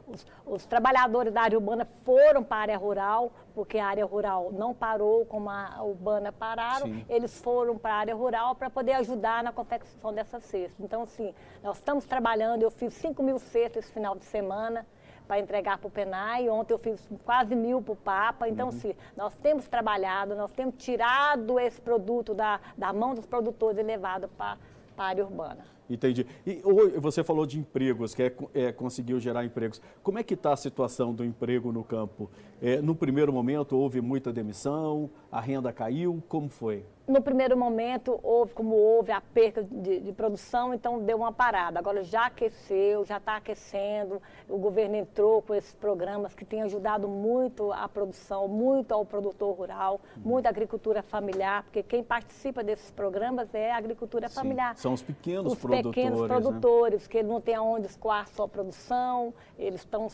os, 0.07 0.27
os, 0.47 0.67
trabalhadores 0.67 1.33
da 1.33 1.43
área 1.43 1.59
urbana 1.59 1.87
foram 2.05 2.45
para 2.45 2.57
a 2.57 2.61
área 2.61 2.79
rural, 2.79 3.33
porque 3.55 3.79
a 3.79 3.87
área 3.87 4.05
rural 4.05 4.53
não 4.53 4.75
parou 4.75 5.25
como 5.25 5.49
a 5.49 5.83
urbana 5.83 6.31
pararam, 6.31 6.87
Sim. 6.87 7.05
eles 7.09 7.41
foram 7.41 7.79
para 7.79 7.95
a 7.95 7.99
área 7.99 8.15
rural 8.15 8.55
para 8.55 8.69
poder 8.69 8.93
ajudar 8.93 9.43
na 9.43 9.53
confecção 9.53 10.13
dessa 10.13 10.39
cesta. 10.39 10.83
Então, 10.83 11.03
assim, 11.03 11.35
nós 11.63 11.79
estamos 11.79 12.05
trabalhando, 12.05 12.63
eu 12.63 12.71
fiz 12.71 12.93
5 12.95 13.23
mil 13.23 13.39
cestas 13.39 13.85
esse 13.85 13.93
final 13.93 14.15
de 14.15 14.25
semana, 14.25 14.87
para 15.27 15.39
entregar 15.39 15.79
para 15.79 15.89
o 15.89 15.91
PENAI. 15.91 16.49
Ontem 16.49 16.75
eu 16.75 16.79
fiz 16.79 17.09
quase 17.25 17.55
mil 17.55 17.81
para 17.83 17.93
o 17.93 17.97
Papa. 17.97 18.49
Então, 18.49 18.67
uhum. 18.67 18.73
sim, 18.73 18.95
nós 19.17 19.35
temos 19.37 19.67
trabalhado, 19.69 20.35
nós 20.35 20.53
temos 20.53 20.75
tirado 20.77 21.59
esse 21.59 21.81
produto 21.81 22.35
da, 22.35 22.61
da 22.77 22.93
mão 22.93 23.15
dos 23.15 23.27
produtores 23.27 23.79
e 23.79 23.83
levado 23.83 24.29
para 24.29 24.59
a 24.97 25.05
área 25.05 25.25
urbana. 25.25 25.75
Entendi. 25.89 26.27
E 26.47 26.63
você 26.99 27.23
falou 27.23 27.45
de 27.45 27.59
empregos, 27.59 28.15
que 28.15 28.23
é, 28.23 28.35
é 28.55 28.73
conseguiu 28.73 29.21
gerar 29.21 29.45
empregos. 29.45 29.83
Como 30.03 30.19
é 30.19 30.23
que 30.23 30.35
está 30.35 30.53
a 30.53 30.57
situação 30.57 31.13
do 31.13 31.25
emprego 31.25 31.71
no 31.73 31.85
campo? 31.85 32.31
É, 32.67 32.81
no 32.81 32.95
primeiro 32.95 33.31
momento 33.31 33.77
houve 33.77 34.01
muita 34.01 34.33
demissão, 34.33 35.11
a 35.31 35.39
renda 35.39 35.71
caiu, 35.71 36.23
como 36.27 36.49
foi? 36.49 36.83
No 37.07 37.21
primeiro 37.21 37.55
momento, 37.55 38.19
houve, 38.23 38.55
como 38.55 38.75
houve 38.77 39.13
a 39.13 39.21
perda 39.21 39.63
de, 39.63 40.01
de 40.01 40.13
produção, 40.15 40.73
então 40.73 40.99
deu 41.05 41.19
uma 41.19 41.31
parada. 41.31 41.79
Agora 41.79 42.03
já 42.03 42.27
aqueceu, 42.27 43.05
já 43.05 43.19
está 43.19 43.37
aquecendo. 43.37 44.23
O 44.49 44.57
governo 44.57 44.97
entrou 44.97 45.43
com 45.43 45.55
esses 45.55 45.75
programas 45.75 46.35
que 46.35 46.47
têm 46.47 46.63
ajudado 46.63 47.07
muito 47.07 47.71
a 47.73 47.87
produção, 47.87 48.49
muito 48.49 48.93
ao 48.93 49.05
produtor 49.05 49.55
rural, 49.55 50.01
muito 50.17 50.47
a 50.47 50.49
agricultura 50.49 51.03
familiar, 51.03 51.65
porque 51.65 51.83
quem 51.83 52.03
participa 52.03 52.65
desses 52.65 52.91
programas 52.91 53.55
é 53.55 53.71
a 53.71 53.77
agricultura 53.77 54.31
Sim, 54.31 54.35
familiar. 54.37 54.75
São 54.79 54.95
os 54.95 55.03
pequenos 55.03 55.53
os 55.53 55.59
produtores. 55.59 55.85
Os 55.85 55.95
pequenos 55.95 56.27
produtores, 56.27 57.03
né? 57.03 57.09
que 57.11 57.23
não 57.23 57.39
têm 57.39 57.55
aonde 57.55 57.87
escoar 57.87 58.27
sua 58.31 58.49
produção, 58.49 59.35
eles 59.59 59.81
estão 59.81 60.09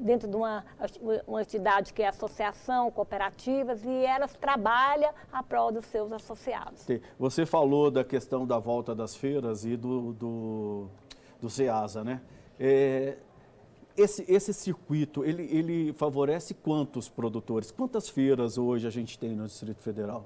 dentro 0.00 0.26
de 0.26 0.34
uma, 0.34 0.64
uma 1.26 1.42
entidade 1.42 1.81
que 1.90 2.02
é 2.02 2.08
associação, 2.08 2.90
cooperativas, 2.90 3.82
e 3.84 4.04
elas 4.04 4.34
trabalham 4.34 5.10
a 5.32 5.42
prol 5.42 5.72
dos 5.72 5.84
seus 5.86 6.12
associados. 6.12 6.86
Você 7.18 7.44
falou 7.44 7.90
da 7.90 8.04
questão 8.04 8.46
da 8.46 8.58
volta 8.58 8.94
das 8.94 9.16
feiras 9.16 9.64
e 9.64 9.76
do, 9.76 10.12
do, 10.12 10.88
do 11.40 11.50
CEASA, 11.50 12.04
né? 12.04 12.20
É, 12.58 13.16
esse, 13.96 14.24
esse 14.28 14.54
circuito, 14.54 15.24
ele, 15.24 15.42
ele 15.50 15.92
favorece 15.92 16.54
quantos 16.54 17.08
produtores? 17.08 17.70
Quantas 17.70 18.08
feiras 18.08 18.56
hoje 18.56 18.86
a 18.86 18.90
gente 18.90 19.18
tem 19.18 19.34
no 19.34 19.46
Distrito 19.46 19.82
Federal? 19.82 20.24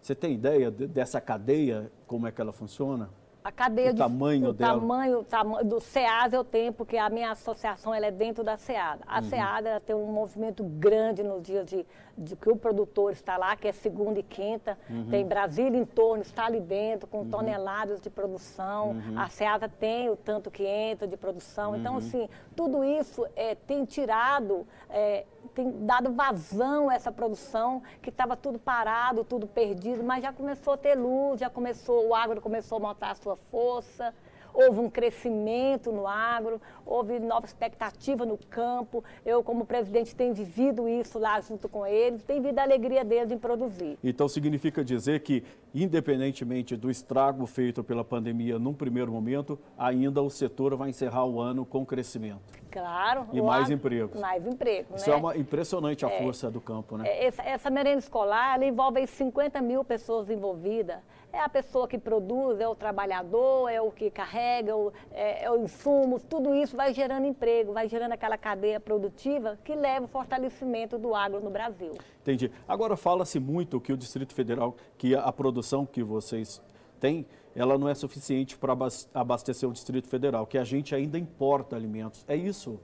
Você 0.00 0.14
tem 0.14 0.34
ideia 0.34 0.70
dessa 0.70 1.20
cadeia, 1.20 1.90
como 2.06 2.26
é 2.26 2.32
que 2.32 2.40
ela 2.40 2.52
funciona? 2.52 3.10
A 3.46 3.52
cadeia 3.52 3.90
o 3.90 3.92
de, 3.92 3.98
tamanho 4.00 4.48
o 4.48 4.52
dela. 4.52 4.80
tamanho, 4.80 5.24
do 5.64 5.78
SEAD 5.78 6.34
eu 6.34 6.42
tenho, 6.42 6.72
porque 6.72 6.96
a 6.96 7.08
minha 7.08 7.30
associação 7.30 7.94
ela 7.94 8.06
é 8.06 8.10
dentro 8.10 8.42
da 8.42 8.56
SEAD. 8.56 9.02
A 9.06 9.20
uhum. 9.20 9.22
SEAD 9.22 9.68
ela 9.68 9.78
tem 9.78 9.94
um 9.94 10.10
movimento 10.10 10.64
grande 10.64 11.22
no 11.22 11.40
dia 11.40 11.64
de, 11.64 11.86
de 12.16 12.34
que 12.34 12.48
o 12.48 12.56
produtor 12.56 13.12
está 13.12 13.36
lá, 13.36 13.54
que 13.56 13.68
é 13.68 13.72
segunda 13.72 14.18
e 14.18 14.22
quinta. 14.22 14.78
Uhum. 14.88 15.08
Tem 15.10 15.26
Brasília 15.26 15.78
em 15.78 15.84
torno, 15.84 16.22
está 16.22 16.46
ali 16.46 16.60
dentro, 16.60 17.06
com 17.06 17.18
uhum. 17.18 17.30
toneladas 17.30 18.00
de 18.00 18.08
produção. 18.08 18.90
Uhum. 18.90 19.18
A 19.18 19.28
SEAD 19.28 19.68
tem 19.78 20.08
o 20.08 20.16
tanto 20.16 20.50
que 20.50 20.64
entra 20.64 21.06
de 21.06 21.16
produção. 21.16 21.76
Então, 21.76 21.92
uhum. 21.92 21.98
assim, 21.98 22.28
tudo 22.54 22.82
isso 22.82 23.26
é, 23.36 23.54
tem 23.54 23.84
tirado, 23.84 24.66
é, 24.88 25.24
tem 25.54 25.70
dado 25.84 26.12
vazão 26.12 26.88
a 26.88 26.94
essa 26.94 27.12
produção, 27.12 27.82
que 28.00 28.10
estava 28.10 28.36
tudo 28.36 28.58
parado, 28.58 29.24
tudo 29.24 29.46
perdido, 29.46 30.02
mas 30.02 30.22
já 30.22 30.32
começou 30.32 30.74
a 30.74 30.76
ter 30.76 30.94
luz, 30.94 31.40
já 31.40 31.50
começou, 31.50 32.08
o 32.08 32.14
agro 32.14 32.40
começou 32.40 32.78
a 32.78 32.80
montar 32.80 33.10
a 33.10 33.14
sua 33.14 33.36
força, 33.36 34.14
houve 34.56 34.80
um 34.80 34.88
crescimento 34.88 35.92
no 35.92 36.06
agro, 36.06 36.60
houve 36.84 37.20
nova 37.20 37.44
expectativa 37.44 38.24
no 38.24 38.38
campo. 38.48 39.04
Eu, 39.24 39.42
como 39.44 39.66
presidente, 39.66 40.16
tenho 40.16 40.32
vivido 40.32 40.88
isso 40.88 41.18
lá 41.18 41.38
junto 41.40 41.68
com 41.68 41.86
eles, 41.86 42.24
tenho 42.24 42.40
vivido 42.40 42.58
a 42.58 42.62
alegria 42.62 43.04
deles 43.04 43.30
em 43.30 43.38
produzir. 43.38 43.98
Então, 44.02 44.26
significa 44.28 44.82
dizer 44.82 45.20
que, 45.20 45.44
independentemente 45.74 46.74
do 46.74 46.90
estrago 46.90 47.44
feito 47.46 47.84
pela 47.84 48.02
pandemia 48.02 48.58
num 48.58 48.72
primeiro 48.72 49.12
momento, 49.12 49.58
ainda 49.76 50.22
o 50.22 50.30
setor 50.30 50.74
vai 50.74 50.88
encerrar 50.88 51.26
o 51.26 51.38
ano 51.38 51.66
com 51.66 51.84
crescimento. 51.84 52.40
Claro. 52.70 53.26
E 53.32 53.40
mais 53.40 53.70
empregos. 53.70 54.20
Mais 54.20 54.46
empregos, 54.46 55.00
Isso 55.00 55.10
né? 55.10 55.16
é 55.16 55.18
uma 55.18 55.36
impressionante 55.36 56.04
a 56.04 56.10
é, 56.10 56.22
força 56.22 56.50
do 56.50 56.60
campo, 56.60 56.96
né? 56.98 57.24
Essa, 57.24 57.42
essa 57.42 57.70
merenda 57.70 57.98
escolar 57.98 58.62
envolve 58.62 59.06
50 59.06 59.60
mil 59.62 59.82
pessoas 59.84 60.28
envolvidas. 60.28 60.98
É 61.36 61.40
a 61.40 61.50
pessoa 61.50 61.86
que 61.86 61.98
produz, 61.98 62.58
é 62.60 62.66
o 62.66 62.74
trabalhador, 62.74 63.68
é 63.68 63.78
o 63.78 63.90
que 63.90 64.10
carrega, 64.10 64.72
é, 65.12 65.44
é 65.44 65.50
o 65.50 65.62
insumo, 65.62 66.18
tudo 66.18 66.54
isso 66.54 66.74
vai 66.74 66.94
gerando 66.94 67.26
emprego, 67.26 67.74
vai 67.74 67.86
gerando 67.90 68.12
aquela 68.12 68.38
cadeia 68.38 68.80
produtiva 68.80 69.58
que 69.62 69.74
leva 69.74 70.06
o 70.06 70.08
fortalecimento 70.08 70.96
do 70.96 71.14
agro 71.14 71.38
no 71.40 71.50
Brasil. 71.50 71.92
Entendi. 72.22 72.50
Agora 72.66 72.96
fala-se 72.96 73.38
muito 73.38 73.78
que 73.78 73.92
o 73.92 73.98
Distrito 73.98 74.32
Federal, 74.32 74.76
que 74.96 75.14
a 75.14 75.30
produção 75.30 75.84
que 75.84 76.02
vocês 76.02 76.62
têm, 76.98 77.26
ela 77.54 77.76
não 77.76 77.86
é 77.86 77.94
suficiente 77.94 78.56
para 78.56 78.72
abastecer 79.12 79.68
o 79.68 79.72
Distrito 79.74 80.08
Federal, 80.08 80.46
que 80.46 80.56
a 80.56 80.64
gente 80.64 80.94
ainda 80.94 81.18
importa 81.18 81.76
alimentos. 81.76 82.24
É 82.26 82.34
isso? 82.34 82.80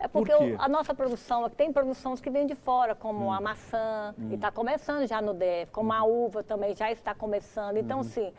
É 0.00 0.06
porque 0.06 0.32
Por 0.32 0.42
o- 0.52 0.56
a 0.62 0.68
nossa 0.68 0.94
produção, 0.94 1.48
tem 1.50 1.72
produções 1.72 2.20
que 2.20 2.30
vêm 2.30 2.46
de 2.46 2.54
fora, 2.54 2.94
como 2.94 3.26
Hum. 3.26 3.32
a 3.32 3.40
maçã, 3.40 4.14
e 4.30 4.34
está 4.34 4.50
começando 4.50 5.04
já 5.08 5.20
no 5.20 5.34
DF, 5.34 5.72
como 5.72 5.92
a 5.92 6.04
uva 6.04 6.42
também 6.44 6.74
já 6.76 6.90
está 6.92 7.14
começando. 7.14 7.74
Uhum. 7.74 7.80
Então, 7.82 8.02
sim, 8.04 8.32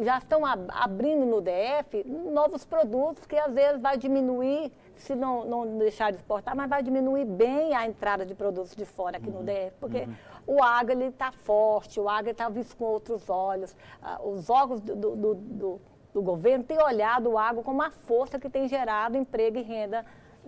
já 0.00 0.18
estão 0.18 0.44
ab- 0.44 0.66
abrindo 0.70 1.24
no 1.24 1.40
DF 1.40 2.02
novos 2.04 2.64
produtos 2.64 3.26
que 3.26 3.36
às 3.36 3.52
vezes 3.52 3.80
vai 3.80 3.96
diminuir, 3.96 4.72
se 4.96 5.14
não, 5.14 5.44
não 5.44 5.78
deixar 5.78 6.10
de 6.10 6.16
exportar, 6.16 6.56
mas 6.56 6.68
vai 6.68 6.82
diminuir 6.82 7.24
bem 7.24 7.74
a 7.76 7.86
entrada 7.86 8.26
de 8.26 8.34
produtos 8.34 8.74
de 8.74 8.84
fora 8.84 9.18
aqui 9.18 9.30
no 9.30 9.38
Uhum. 9.38 9.44
DF, 9.44 9.76
porque 9.78 10.08
o 10.48 10.60
agro 10.62 11.00
está 11.02 11.30
forte, 11.30 12.00
o 12.00 12.08
agro 12.08 12.32
está 12.32 12.48
visto 12.48 12.76
com 12.76 12.86
outros 12.86 13.30
olhos. 13.30 13.76
Ah, 14.02 14.20
os 14.20 14.50
órgãos 14.50 14.80
do, 14.80 14.96
do- 14.96 15.14
do- 15.16 15.34
do- 15.34 15.80
do 16.12 16.22
governo 16.22 16.64
têm 16.64 16.80
olhado 16.82 17.30
o 17.30 17.38
agro 17.38 17.62
como 17.62 17.78
uma 17.80 17.90
força 17.90 18.38
que 18.38 18.48
tem 18.50 18.66
gerado 18.68 19.16
emprego 19.16 19.58
e 19.58 19.62
renda 19.62 20.04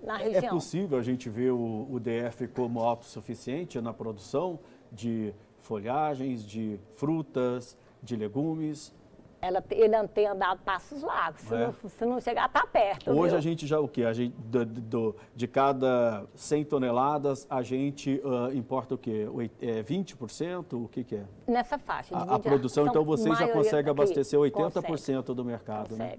na 0.07 0.21
É 0.23 0.29
região. 0.29 0.55
possível 0.55 0.97
a 0.99 1.03
gente 1.03 1.29
ver 1.29 1.51
o, 1.51 1.87
o 1.91 1.99
DF 2.01 2.47
como 2.49 2.81
autossuficiente 2.81 3.81
na 3.81 3.93
produção 3.93 4.59
de 4.91 5.35
folhagens, 5.61 6.45
de 6.47 6.79
frutas, 6.95 7.77
de 8.03 8.15
legumes? 8.17 8.95
Ela, 9.43 9.63
ele 9.71 10.09
tem 10.09 10.27
andado 10.27 10.61
passos 10.63 11.03
largos. 11.03 11.43
Se, 11.43 11.55
É. 11.55 11.67
não, 11.67 11.75
se 11.91 12.07
não 12.07 12.21
chegar, 12.21 12.47
está 12.47 12.67
perto. 12.67 13.11
Hoje 13.11 13.31
viu? 13.31 13.39
a 13.39 13.41
gente 13.41 13.67
já 13.67 13.79
o 13.79 13.87
quê? 13.87 14.05
A 14.05 14.13
gente, 14.13 14.35
do- 14.39 14.65
do- 14.65 15.17
de 15.37 15.47
cada 15.47 16.25
100 16.35 16.65
toneladas, 16.65 17.47
a 17.51 17.63
gente 17.63 18.21
ah, 18.25 18.55
importa 18.55 18.95
o 18.95 18.99
quê? 18.99 19.29
Oit- 19.31 19.53
É 19.61 19.83
20%? 19.83 20.73
O 20.85 20.89
que, 20.89 21.05
que 21.05 21.17
é? 21.17 21.25
Nessa 21.47 21.79
faixa. 21.79 22.17
A, 22.17 22.37
a 22.37 22.39
produção, 22.39 22.87
então 22.87 23.05
vocês 23.05 23.37
já 23.39 23.49
conseguem 23.49 23.91
abastecer 23.91 24.39
80% 24.39 24.83
Consegue. 24.87 25.35
do 25.35 25.45
mercado, 25.45 25.97
né? 25.97 26.17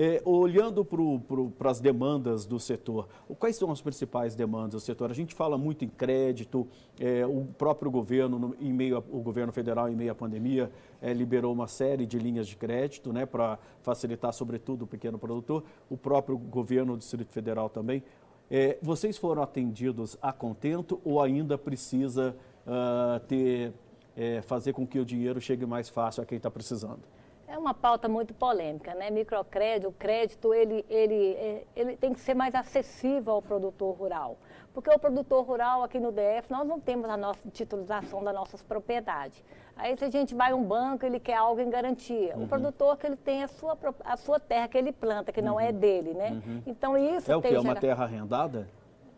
É, 0.00 0.22
olhando 0.24 0.84
para 0.84 1.70
as 1.72 1.80
demandas 1.80 2.46
do 2.46 2.60
setor, 2.60 3.08
quais 3.36 3.56
são 3.56 3.72
as 3.72 3.80
principais 3.80 4.36
demandas 4.36 4.80
do 4.80 4.86
setor? 4.86 5.10
A 5.10 5.14
gente 5.14 5.34
fala 5.34 5.58
muito 5.58 5.84
em 5.84 5.88
crédito, 5.88 6.68
é, 7.00 7.26
o 7.26 7.44
próprio 7.58 7.90
governo, 7.90 8.38
no- 8.38 8.56
em 8.60 8.72
meio 8.72 8.98
a- 8.98 9.00
o 9.10 9.20
governo 9.20 9.52
federal, 9.52 9.88
em 9.88 9.96
meio 9.96 10.12
à 10.12 10.14
pandemia, 10.14 10.70
é, 11.02 11.12
liberou 11.12 11.52
uma 11.52 11.66
série 11.66 12.06
de 12.06 12.16
linhas 12.16 12.46
de 12.46 12.54
crédito 12.56 13.12
né, 13.12 13.26
para 13.26 13.58
facilitar, 13.82 14.32
sobretudo, 14.32 14.82
o 14.82 14.86
pequeno 14.86 15.18
produtor, 15.18 15.64
o 15.90 15.96
próprio 15.96 16.38
governo 16.38 16.92
do 16.92 16.98
Distrito 17.00 17.32
Federal 17.32 17.68
também. 17.68 18.00
É, 18.48 18.78
vocês 18.80 19.18
foram 19.18 19.42
atendidos 19.42 20.16
a 20.22 20.32
contento 20.32 21.00
ou 21.04 21.20
ainda 21.20 21.58
precisa 21.58 22.36
ah, 22.64 23.20
ter, 23.26 23.72
é, 24.16 24.42
fazer 24.42 24.72
com 24.74 24.86
que 24.86 25.00
o 25.00 25.04
dinheiro 25.04 25.40
chegue 25.40 25.66
mais 25.66 25.88
fácil 25.88 26.22
a 26.22 26.26
quem 26.26 26.36
está 26.36 26.50
precisando? 26.50 27.00
É 27.48 27.56
uma 27.56 27.72
pauta 27.72 28.08
muito 28.08 28.34
polêmica, 28.34 28.94
né? 28.94 29.10
Microcrédito, 29.10 29.88
o 29.88 29.92
crédito, 29.92 30.52
ele, 30.52 30.84
ele, 30.88 31.32
é, 31.32 31.64
ele 31.74 31.96
tem 31.96 32.12
que 32.12 32.20
ser 32.20 32.34
mais 32.34 32.54
acessível 32.54 33.32
ao 33.32 33.42
produtor 33.42 33.96
rural. 33.96 34.36
Porque 34.74 34.90
o 34.90 34.98
produtor 34.98 35.44
rural 35.44 35.82
aqui 35.82 35.98
no 35.98 36.12
DF, 36.12 36.50
nós 36.50 36.66
não 36.66 36.78
temos 36.78 37.08
a 37.08 37.16
nossa 37.16 37.48
titulização 37.50 38.22
das 38.22 38.34
nossas 38.34 38.62
propriedades. 38.62 39.42
Aí 39.76 39.96
se 39.96 40.04
a 40.04 40.10
gente 40.10 40.34
vai 40.34 40.52
a 40.52 40.56
um 40.56 40.62
banco, 40.62 41.06
ele 41.06 41.18
quer 41.18 41.36
algo 41.36 41.60
em 41.60 41.70
garantia. 41.70 42.36
Uhum. 42.36 42.44
O 42.44 42.48
produtor 42.48 42.96
que 42.96 43.06
ele 43.06 43.16
tem 43.16 43.42
a 43.42 43.48
sua, 43.48 43.78
a 44.04 44.16
sua 44.16 44.38
terra 44.38 44.68
que 44.68 44.76
ele 44.76 44.92
planta, 44.92 45.32
que 45.32 45.40
não 45.40 45.58
é 45.58 45.72
dele, 45.72 46.14
né? 46.14 46.42
Então 46.66 46.98
isso 46.98 47.30
Uhum. 47.30 47.34
É 47.34 47.36
o 47.36 47.42
que? 47.42 47.48
tem 47.48 47.56
É 47.56 47.60
uma 47.60 47.74
terra 47.76 48.04
arrendada? 48.04 48.68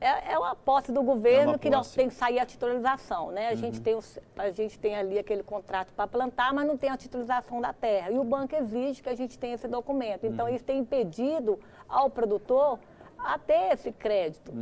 É, 0.01 0.33
é 0.33 0.39
uma 0.39 0.55
posse 0.57 0.91
do 0.91 1.03
governo 1.03 1.55
É 1.55 1.59
que 1.59 1.69
nós 1.69 1.87
posse. 1.89 1.97
tem 1.97 2.09
que 2.09 2.15
sair 2.15 2.39
a 2.39 2.47
titulização, 2.47 3.31
né? 3.31 3.49
A, 3.49 3.55
gente 3.55 3.81
tem 3.81 3.95
os- 3.95 4.19
a 4.37 4.51
gente 4.51 4.79
tem 4.79 4.97
ali 4.97 5.19
aquele 5.19 5.43
contrato 5.43 5.93
para 5.93 6.07
plantar, 6.07 6.55
mas 6.55 6.67
não 6.67 6.77
tem 6.77 6.89
a 6.89 6.97
titulização 6.97 7.61
da 7.61 7.73
terra. 7.73 8.11
E 8.11 8.19
o 8.19 8.25
banco 8.25 8.57
exige 8.57 9.03
que 9.03 9.09
a 9.11 9.15
gente 9.15 9.39
tenha 9.39 9.55
esse 9.55 9.69
documento. 9.69 10.25
Então, 10.27 10.49
isso 10.49 10.65
tem 10.65 10.79
impedido 10.79 11.59
ao 11.89 12.09
produtor 12.09 12.79
a 13.25 13.39
ter 13.39 13.73
esse 13.73 13.93
crédito. 13.93 14.53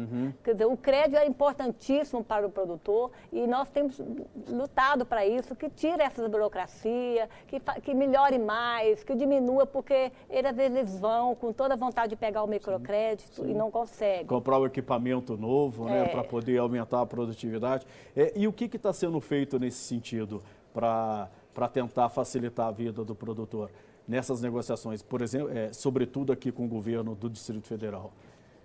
Quer 0.43 0.53
dizer, 0.53 0.67
o 0.67 0.77
crédito 0.77 1.17
é 1.19 1.27
importantíssimo 1.27 2.23
para 2.25 2.47
o 2.47 2.51
produtor 2.51 3.11
e 3.33 3.47
nós 3.47 3.69
temos 3.71 4.01
lutado 4.49 5.07
para 5.07 5.25
isso, 5.27 5.55
que 5.55 5.69
tire 5.71 6.03
essa 6.03 6.29
burocracia, 6.29 7.29
que, 7.47 7.61
que 7.83 7.95
melhore 7.95 8.39
mais, 8.39 9.03
que 9.05 9.15
diminua, 9.15 9.67
porque 9.67 10.13
eles, 10.29 10.51
às 10.51 10.57
vezes 10.57 10.77
eles 10.77 10.99
vão 10.99 11.35
com 11.35 11.53
toda 11.53 11.75
a 11.75 11.77
vontade 11.77 12.11
de 12.11 12.17
pegar 12.17 12.43
o 12.43 12.47
microcrédito 12.47 13.47
e 13.47 13.55
não 13.55 13.71
conseguem. 13.71 14.27
comprar 14.27 14.59
o 14.59 14.67
equipamento 14.67 15.37
novo, 15.37 15.85
né, 15.85 16.05
É. 16.05 16.09
para 16.09 16.25
poder 16.25 16.59
aumentar 16.59 17.01
a 17.01 17.07
produtividade. 17.07 17.87
É, 18.17 18.33
e 18.37 18.47
o 18.47 18.53
que 18.53 18.65
está 18.65 18.93
sendo 18.93 19.21
feito 19.21 19.59
nesse 19.59 19.79
sentido 19.79 20.43
para 20.73 21.29
tentar 21.73 22.09
facilitar 22.09 22.69
a 22.69 22.71
vida 22.71 23.05
do 23.05 23.15
produtor 23.15 23.71
nessas 24.07 24.41
negociações, 24.41 25.03
por 25.03 25.21
exemplo, 25.21 25.51
é, 25.57 25.73
sobretudo 25.73 26.33
aqui 26.33 26.51
com 26.51 26.65
o 26.65 26.69
governo 26.69 27.15
do 27.15 27.29
Distrito 27.29 27.67
Federal? 27.67 28.13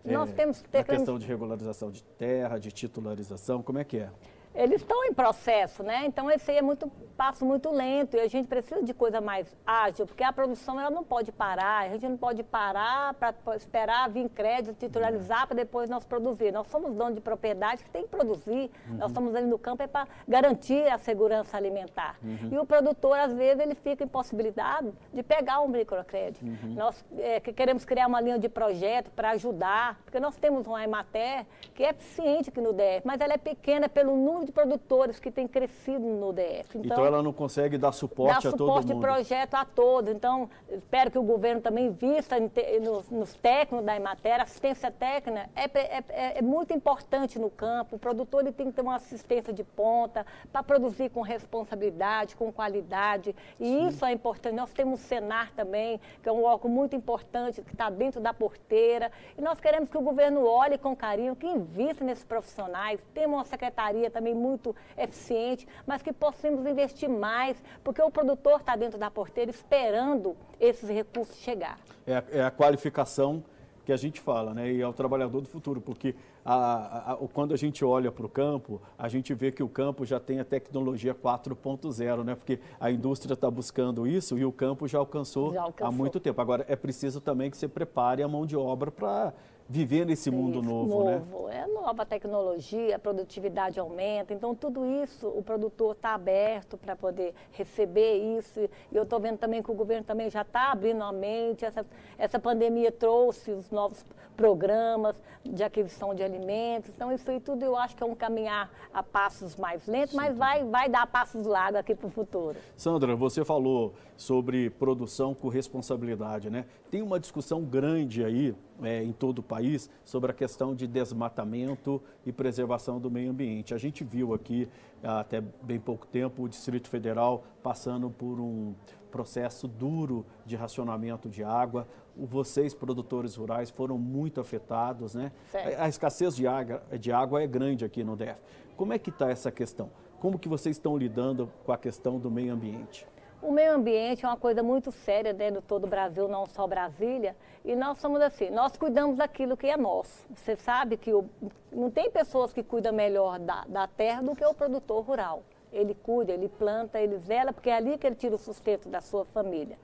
Nós 0.06 0.30
É, 0.30 0.34
temos 0.34 0.62
que 0.62 0.70
ter 0.70 0.80
a 0.80 0.84
questão 0.84 1.18
de 1.18 1.26
regularização 1.26 1.90
de 1.90 2.04
terra, 2.04 2.58
de 2.58 2.72
titularização, 2.72 3.62
como 3.64 3.80
é 3.80 3.84
que 3.84 3.98
é? 3.98 4.10
Eles 4.56 4.82
estão 4.82 5.04
em 5.06 5.14
processo, 5.14 5.84
né? 5.84 6.04
Então 6.06 6.30
esse 6.30 6.52
aí 6.52 6.58
é 6.58 6.62
muito 6.62 6.90
passo 7.18 7.46
muito 7.46 7.72
lento 7.72 8.18
e 8.18 8.20
a 8.20 8.28
gente 8.28 8.48
precisa 8.48 8.82
de 8.84 8.94
coisa 8.94 9.22
mais 9.22 9.56
ágil, 9.66 10.06
porque 10.06 10.24
a 10.24 10.34
produção 10.34 10.80
ela 10.80 10.90
não 10.90 11.04
pode 11.04 11.32
parar, 11.32 11.86
a 11.86 11.90
gente 11.90 12.08
não 12.08 12.18
pode 12.18 12.44
parar 12.44 13.14
para 13.14 13.34
esperar 13.56 14.10
vir 14.10 14.30
crédito, 14.30 14.76
titularizar 14.76 15.48
para 15.48 15.56
depois 15.56 15.90
nós 15.90 16.04
produzir. 16.06 16.52
Nós 16.52 16.68
somos 16.68 16.94
donos 16.94 17.16
de 17.16 17.22
propriedade 17.22 17.84
que 17.84 17.90
tem 17.90 18.04
que 18.04 18.10
produzir. 18.10 18.70
Nós 18.88 19.12
estamos 19.12 19.34
ali 19.36 19.48
no 19.48 19.58
campo 19.58 19.84
é 19.84 19.88
para 19.88 20.08
garantir 20.28 20.88
a 20.88 20.98
segurança 20.98 21.56
alimentar. 21.58 22.18
E 22.52 22.58
o 22.58 22.66
produtor 22.66 23.18
às 23.18 23.34
vezes 23.34 23.60
ele 23.60 23.76
fica 23.76 24.04
impossibilitado 24.04 24.94
de 25.14 25.24
pegar 25.24 25.62
um 25.62 25.68
microcrédito. 25.68 26.46
Nós 26.64 27.04
é, 27.18 27.40
que 27.40 27.54
queremos 27.54 27.86
criar 27.86 28.08
uma 28.08 28.22
linha 28.22 28.40
de 28.40 28.50
projeto 28.50 29.12
para 29.12 29.32
ajudar, 29.32 30.00
porque 30.04 30.20
nós 30.20 30.36
temos 30.36 30.68
uma 30.68 30.84
Emater 30.84 31.46
que 31.74 31.84
é 31.84 31.90
eficiente 31.90 32.50
aqui 32.50 32.60
no 32.60 32.74
DF, 32.74 33.02
mas 33.06 33.22
ela 33.22 33.34
é 33.34 33.38
pequena 33.38 33.88
pelo 33.88 34.16
número 34.16 34.43
de 34.44 34.52
produtores 34.52 35.20
que 35.20 35.32
tem 35.32 35.48
crescido 35.48 36.00
no 36.06 36.32
DF. 36.34 36.78
Então, 36.78 37.06
ela 37.06 37.22
não 37.22 37.34
consegue 37.34 37.78
dar 37.78 37.92
suporte 37.92 38.44
dá 38.44 38.50
a 38.50 38.52
todo 38.52 38.58
suporte 38.68 38.88
de 38.88 38.94
mundo. 38.94 39.02
projeto 39.02 39.54
a 39.56 39.66
todos. 39.66 40.12
Então, 40.14 40.50
espero 40.70 41.10
que 41.12 41.18
o 41.18 41.24
governo 41.24 41.62
também 41.62 41.92
te- 41.94 42.80
nos, 42.80 43.10
nos 43.10 43.34
técnicos 43.36 43.86
da 43.86 43.96
Emater. 43.96 44.42
Assistência 44.42 44.92
técnica 44.92 45.50
é, 45.56 45.64
é- 45.74 46.04
é- 46.10 46.38
é 46.40 46.42
muito 46.42 46.74
importante 46.74 47.40
no 47.40 47.50
campo. 47.50 47.96
O 47.96 48.00
produtor 48.00 48.42
ele 48.42 48.52
tem 48.52 48.68
que 48.68 48.74
ter 48.74 48.82
uma 48.82 48.96
assistência 48.96 49.52
de 49.54 49.64
ponta 49.64 50.26
para 50.52 50.64
produzir 50.64 51.10
com 51.10 51.22
responsabilidade, 51.22 52.36
com 52.36 52.52
qualidade. 52.52 53.36
E 53.60 53.88
isso 53.88 54.06
é 54.06 54.12
importante. 54.12 54.56
Nós 54.56 54.72
temos 54.74 55.00
o 55.00 55.04
Senar 55.04 55.52
também, 55.56 56.00
que 56.22 56.30
é 56.30 56.32
um 56.32 56.44
órgão 56.44 56.70
muito 56.70 56.96
importante, 56.96 57.62
que 57.62 57.72
está 57.72 57.90
dentro 57.90 58.20
da 58.22 58.34
porteira. 58.34 59.12
E 59.38 59.42
nós 59.42 59.60
queremos 59.60 59.90
que 59.90 59.98
o 59.98 60.02
governo 60.02 60.46
olhe 60.46 60.78
com 60.78 60.96
carinho, 60.96 61.36
que 61.36 61.48
invista 61.48 62.04
nesses 62.04 62.24
profissionais. 62.24 63.00
Temos 63.14 63.38
uma 63.38 63.46
secretaria 63.46 64.10
também 64.10 64.33
muito 64.36 64.76
eficiente, 64.98 65.68
mas 65.86 66.02
que 66.02 66.12
possamos 66.14 66.66
investir 66.66 67.10
mais, 67.10 67.62
porque 67.84 68.02
o 68.02 68.10
produtor 68.12 68.60
está 68.60 68.76
dentro 68.76 68.98
da 68.98 69.10
porteira 69.12 69.50
esperando 69.52 70.36
esses 70.60 70.90
recursos 70.90 71.38
chegar. 71.38 71.78
É, 72.06 72.16
a- 72.18 72.24
é 72.32 72.44
a 72.44 72.52
qualificação 72.52 73.44
que 73.86 73.92
a 73.92 73.98
gente 73.98 74.22
fala, 74.22 74.54
né? 74.54 74.72
E 74.72 74.82
é 74.82 74.88
o 74.88 74.94
trabalhador 74.94 75.42
do 75.42 75.48
futuro, 75.50 75.82
porque 75.82 76.16
a- 76.46 76.54
a- 76.54 77.14
a- 77.14 77.18
quando 77.34 77.54
a 77.54 77.58
gente 77.58 77.84
olha 77.84 78.14
para 78.14 78.26
o 78.26 78.30
campo, 78.30 78.82
a 78.98 79.10
gente 79.10 79.34
vê 79.34 79.52
que 79.52 79.62
o 79.62 79.68
campo 79.68 80.06
já 80.06 80.22
tem 80.22 80.40
a 80.40 80.46
tecnologia 80.46 81.14
4.0, 81.14 82.24
né? 82.24 82.34
Porque 82.34 82.60
a 82.80 82.90
indústria 82.90 83.34
está 83.34 83.52
buscando 83.52 84.08
isso 84.08 84.38
e 84.38 84.46
o 84.46 84.54
campo 84.54 84.88
já 84.88 85.00
alcançou, 85.00 85.54
Já 85.54 85.64
alcançou. 85.64 85.88
há 85.88 85.92
muito 85.98 86.18
tempo. 86.20 86.40
Agora, 86.40 86.66
é 86.70 86.78
preciso 86.78 87.20
também 87.20 87.52
que 87.52 87.58
você 87.58 87.68
prepare 87.68 88.24
a 88.24 88.28
mão 88.28 88.46
de 88.46 88.56
obra 88.56 88.90
para 88.90 89.34
viver 89.74 90.06
nesse 90.06 90.30
mundo 90.30 90.60
Isso, 90.60 90.70
novo, 90.70 91.04
né? 91.06 91.24
novo. 91.32 91.50
É 91.50 91.66
nova 91.66 92.06
tecnologia, 92.06 92.96
a 92.96 93.00
produtividade 93.00 93.80
aumenta. 93.80 94.32
Então, 94.32 94.54
tudo 94.54 94.86
isso 94.86 95.28
o 95.28 95.42
produtor 95.42 95.96
está 95.96 96.14
aberto 96.14 96.78
para 96.78 96.96
poder 96.96 97.34
receber 97.52 98.38
isso. 98.38 98.60
E 98.60 98.96
eu 98.96 99.02
estou 99.02 99.20
vendo 99.20 99.40
também 99.40 99.64
que 99.64 99.72
o 99.72 99.74
governo 99.74 100.04
também 100.04 100.30
já 100.30 100.44
está 100.44 100.72
abrindo 100.72 101.04
a 101.04 101.12
mente. 101.12 101.66
Essa, 101.66 101.84
essa 102.20 102.38
pandemia 102.38 102.92
trouxe 102.92 103.52
os 103.52 103.72
novos 103.72 104.06
programas 104.38 105.20
de 105.44 105.64
aquisição 105.64 106.14
de 106.14 106.24
alimentos. 106.24 106.92
Então, 106.96 107.12
isso 107.12 107.30
aí 107.30 107.40
tudo 107.40 107.64
eu 107.64 107.76
acho 107.76 107.96
que 107.96 108.04
é 108.04 108.06
um 108.06 108.16
caminhar 108.16 108.72
a 108.94 109.02
passos 109.02 109.56
mais 109.56 109.88
lentos, 109.88 110.14
mas 110.14 110.38
vai, 110.38 110.64
vai 110.64 110.88
dar 110.88 111.08
passos 111.08 111.46
largos 111.46 111.80
aqui 111.80 111.96
para 111.96 112.08
o 112.08 112.12
futuro. 112.12 112.58
Sandra, 112.76 113.16
você 113.16 113.44
falou 113.44 113.94
sobre 114.16 114.70
produção 114.70 115.34
com 115.34 115.50
responsabilidade, 115.50 116.50
né? 116.50 116.66
Tem 116.92 117.02
uma 117.02 117.20
discussão 117.20 117.64
grande 117.64 118.24
aí 118.24 118.56
é, 118.82 119.04
em 119.04 119.12
todo 119.12 119.40
o 119.40 119.44
país 119.44 119.90
sobre 120.04 120.32
a 120.32 120.34
questão 120.34 120.74
de 120.74 120.88
desmatamento 120.88 122.02
e 122.26 122.32
preservação 122.32 123.00
do 123.00 123.12
meio 123.12 123.32
ambiente. 123.32 123.74
A 123.74 123.78
gente 123.78 124.04
viu 124.04 124.34
aqui, 124.34 124.68
há 125.04 125.20
até 125.20 125.42
bem 125.42 125.80
pouco 125.80 126.08
tempo, 126.08 126.44
o 126.44 126.50
Distrito 126.50 126.88
Federal 126.88 127.44
passando 127.62 128.10
por 128.10 128.40
um 128.40 128.74
processo 129.12 129.68
duro 129.68 130.26
de 130.46 130.56
racionamento 130.56 131.30
de 131.30 131.44
água. 131.44 131.88
Vocês, 132.18 132.74
produtores 132.74 133.36
rurais, 133.36 133.70
foram 133.70 133.98
muito 133.98 134.42
afetados, 134.42 135.14
né? 135.14 135.32
Certo. 135.52 135.80
A, 135.80 135.86
a 135.86 135.90
escassez 135.90 136.36
de 136.36 136.48
água, 136.48 136.82
de 137.00 137.12
água 137.12 137.44
é 137.44 137.48
grande 137.48 137.86
aqui 137.86 138.04
no 138.04 138.16
DF. 138.16 138.40
Como 138.76 138.92
é 138.92 138.98
que 138.98 139.12
está 139.12 139.30
essa 139.30 139.52
questão? 139.52 139.92
Como 140.20 140.40
que 140.40 140.50
vocês 140.50 140.78
estão 140.78 140.98
lidando 140.98 141.52
com 141.64 141.72
a 141.72 141.78
questão 141.78 142.18
do 142.18 142.32
meio 142.32 142.54
ambiente? 142.54 143.06
O 143.44 143.52
meio 143.52 143.74
ambiente 143.74 144.24
é 144.26 144.28
uma 144.30 144.38
coisa 144.38 144.64
muito 144.64 144.90
séria 144.90 145.34
dentro 145.34 145.60
de 145.60 145.68
todo 145.68 145.84
o 145.84 145.88
Brasil, 145.88 146.30
não 146.30 146.46
só 146.46 146.66
Brasília. 146.66 147.36
E 147.66 147.76
nós 147.76 147.98
somos 147.98 148.22
assim, 148.22 148.50
nós 148.50 148.78
cuidamos 148.78 149.18
daquilo 149.18 149.58
que 149.58 149.68
é 149.68 149.76
nosso. 149.76 150.26
Você 150.34 150.56
sabe 150.56 150.96
que 150.96 151.14
o, 151.14 151.30
não 151.70 151.92
tem 151.92 152.10
pessoas 152.10 152.54
que 152.54 152.64
cuidam 152.64 152.94
melhor 152.94 153.38
da, 153.40 153.66
da 153.68 153.86
terra 153.86 154.22
do 154.22 154.34
que 154.34 154.46
o 154.46 154.54
produtor 154.54 155.04
rural. 155.04 155.44
Ele 155.74 155.94
cuida, 155.94 156.32
ele 156.32 156.48
planta, 156.48 157.02
ele 157.02 157.18
zela, 157.18 157.52
porque 157.52 157.70
é 157.70 157.76
ali 157.76 157.98
que 157.98 158.08
ele 158.08 158.16
tira 158.16 158.34
o 158.34 158.38
sustento 158.38 158.88
da 158.88 159.02
sua 159.02 159.26
família. 159.26 159.78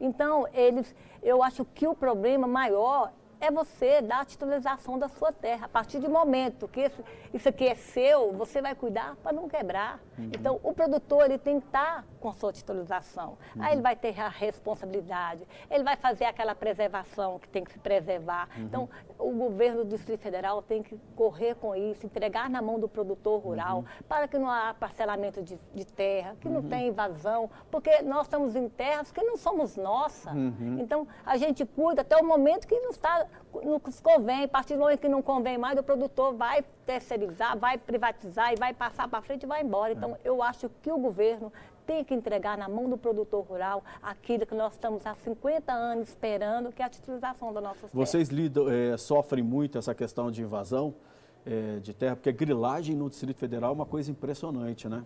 Então, 0.00 0.48
eles, 0.52 0.92
eu 1.22 1.40
acho 1.40 1.64
que 1.66 1.86
o 1.86 1.94
problema 1.94 2.48
maior 2.48 3.12
é 3.44 3.50
você 3.50 4.00
dar 4.00 4.20
a 4.20 4.24
titulização 4.24 4.98
da 4.98 5.08
sua 5.08 5.32
terra. 5.32 5.66
A 5.66 5.68
partir 5.68 5.98
do 5.98 6.08
momento 6.08 6.66
que 6.68 6.80
isso, 6.80 7.04
isso 7.32 7.48
aqui 7.48 7.66
é 7.66 7.74
seu, 7.74 8.32
você 8.32 8.60
vai 8.60 8.74
cuidar 8.74 9.16
para 9.22 9.32
não 9.32 9.48
quebrar. 9.48 10.00
Uhum. 10.18 10.30
Então, 10.32 10.60
o 10.62 10.72
produtor 10.72 11.26
ele 11.26 11.38
tem 11.38 11.60
que 11.60 11.66
estar 11.66 12.04
com 12.20 12.28
a 12.28 12.32
sua 12.32 12.52
titulização. 12.52 13.36
Uhum. 13.54 13.62
Aí 13.62 13.72
ele 13.74 13.82
vai 13.82 13.94
ter 13.94 14.18
a 14.18 14.28
responsabilidade, 14.28 15.46
ele 15.70 15.84
vai 15.84 15.96
fazer 15.96 16.24
aquela 16.24 16.54
preservação 16.54 17.38
que 17.38 17.48
tem 17.48 17.62
que 17.62 17.72
se 17.72 17.78
preservar. 17.78 18.48
Uhum. 18.56 18.64
Então, 18.64 18.88
o 19.18 19.30
governo 19.30 19.84
do 19.84 19.90
Distrito 19.90 20.20
Federal 20.20 20.62
tem 20.62 20.82
que 20.82 20.98
correr 21.14 21.54
com 21.56 21.74
isso, 21.74 22.06
entregar 22.06 22.48
na 22.48 22.62
mão 22.62 22.78
do 22.78 22.88
produtor 22.88 23.40
rural, 23.40 23.78
uhum. 23.78 23.84
para 24.08 24.26
que 24.26 24.38
não 24.38 24.50
há 24.50 24.74
parcelamento 24.74 25.42
de, 25.42 25.58
de 25.74 25.84
terra, 25.84 26.36
que 26.40 26.48
não 26.48 26.60
uhum. 26.62 26.68
tenha 26.68 26.88
invasão, 26.88 27.50
porque 27.70 28.02
nós 28.02 28.22
estamos 28.26 28.56
em 28.56 28.68
terras 28.68 29.12
que 29.12 29.22
não 29.22 29.36
somos 29.36 29.76
nossas. 29.76 30.32
Uhum. 30.32 30.78
Então, 30.80 31.06
a 31.26 31.36
gente 31.36 31.64
cuida 31.66 32.02
até 32.02 32.16
o 32.16 32.24
momento 32.24 32.66
que 32.66 32.78
não 32.80 32.90
está 32.90 33.26
nos 33.62 34.00
convém, 34.00 34.44
a 34.44 34.48
partir 34.48 34.74
do 34.74 34.80
momento 34.80 35.00
que 35.00 35.08
não 35.08 35.22
convém 35.22 35.56
mais, 35.56 35.78
o 35.78 35.82
produtor 35.82 36.34
vai 36.34 36.64
terceirizar, 36.84 37.56
vai 37.56 37.78
privatizar 37.78 38.52
e 38.52 38.56
vai 38.56 38.74
passar 38.74 39.08
para 39.08 39.22
frente 39.22 39.44
e 39.44 39.46
vai 39.46 39.62
embora. 39.62 39.92
Então, 39.92 40.16
é. 40.16 40.18
eu 40.24 40.42
acho 40.42 40.70
que 40.82 40.90
o 40.90 40.98
governo 40.98 41.52
tem 41.86 42.02
que 42.02 42.14
entregar 42.14 42.56
na 42.56 42.68
mão 42.68 42.88
do 42.88 42.96
produtor 42.96 43.44
rural 43.44 43.84
aquilo 44.02 44.46
que 44.46 44.54
nós 44.54 44.72
estamos 44.72 45.06
há 45.06 45.14
50 45.14 45.72
anos 45.72 46.08
esperando, 46.08 46.72
que 46.72 46.82
é 46.82 46.84
a 46.84 46.88
titulização 46.88 47.52
da 47.52 47.60
nossa 47.60 47.80
terra. 47.80 47.90
Vocês 47.92 48.28
lidam, 48.28 48.70
é, 48.70 48.96
sofrem 48.96 49.44
muito 49.44 49.78
essa 49.78 49.94
questão 49.94 50.30
de 50.30 50.42
invasão 50.42 50.94
é, 51.44 51.78
de 51.80 51.92
terra, 51.92 52.16
porque 52.16 52.30
a 52.30 52.32
grilagem 52.32 52.96
no 52.96 53.08
Distrito 53.08 53.38
Federal 53.38 53.70
é 53.70 53.74
uma 53.74 53.86
coisa 53.86 54.10
impressionante, 54.10 54.88
né? 54.88 55.04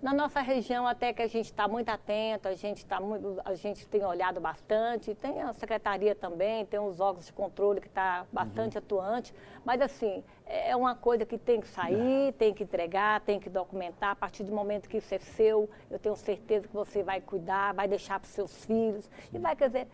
Na 0.00 0.14
nossa 0.14 0.40
região 0.40 0.86
até 0.86 1.12
que 1.12 1.20
a 1.20 1.26
gente 1.26 1.46
está 1.46 1.66
muito 1.66 1.88
atento, 1.88 2.46
a 2.46 2.54
gente, 2.54 2.86
tá 2.86 3.00
muito, 3.00 3.40
a 3.44 3.54
gente 3.54 3.84
tem 3.88 4.04
olhado 4.04 4.40
bastante, 4.40 5.12
tem 5.12 5.42
a 5.42 5.52
secretaria 5.52 6.14
também, 6.14 6.64
tem 6.64 6.78
os 6.78 7.00
órgãos 7.00 7.26
de 7.26 7.32
controle 7.32 7.80
que 7.80 7.88
está 7.88 8.24
bastante 8.32 8.76
uhum. 8.76 8.78
atuante, 8.78 9.34
mas 9.64 9.80
assim, 9.80 10.22
é 10.46 10.76
uma 10.76 10.94
coisa 10.94 11.26
que 11.26 11.36
tem 11.36 11.60
que 11.60 11.66
sair, 11.66 12.32
tem 12.34 12.54
que 12.54 12.62
entregar, 12.62 13.20
tem 13.22 13.40
que 13.40 13.50
documentar, 13.50 14.10
a 14.10 14.16
partir 14.16 14.44
do 14.44 14.52
momento 14.52 14.88
que 14.88 14.98
isso 14.98 15.12
é 15.12 15.18
seu, 15.18 15.68
eu 15.90 15.98
tenho 15.98 16.14
certeza 16.14 16.68
que 16.68 16.74
você 16.74 17.02
vai 17.02 17.20
cuidar, 17.20 17.74
vai 17.74 17.88
deixar 17.88 18.20
para 18.20 18.26
os 18.28 18.32
seus 18.32 18.64
filhos 18.64 19.04
Sim. 19.04 19.36
e 19.36 19.38
vai, 19.38 19.56
quer 19.56 19.66
dizer, 19.66 19.88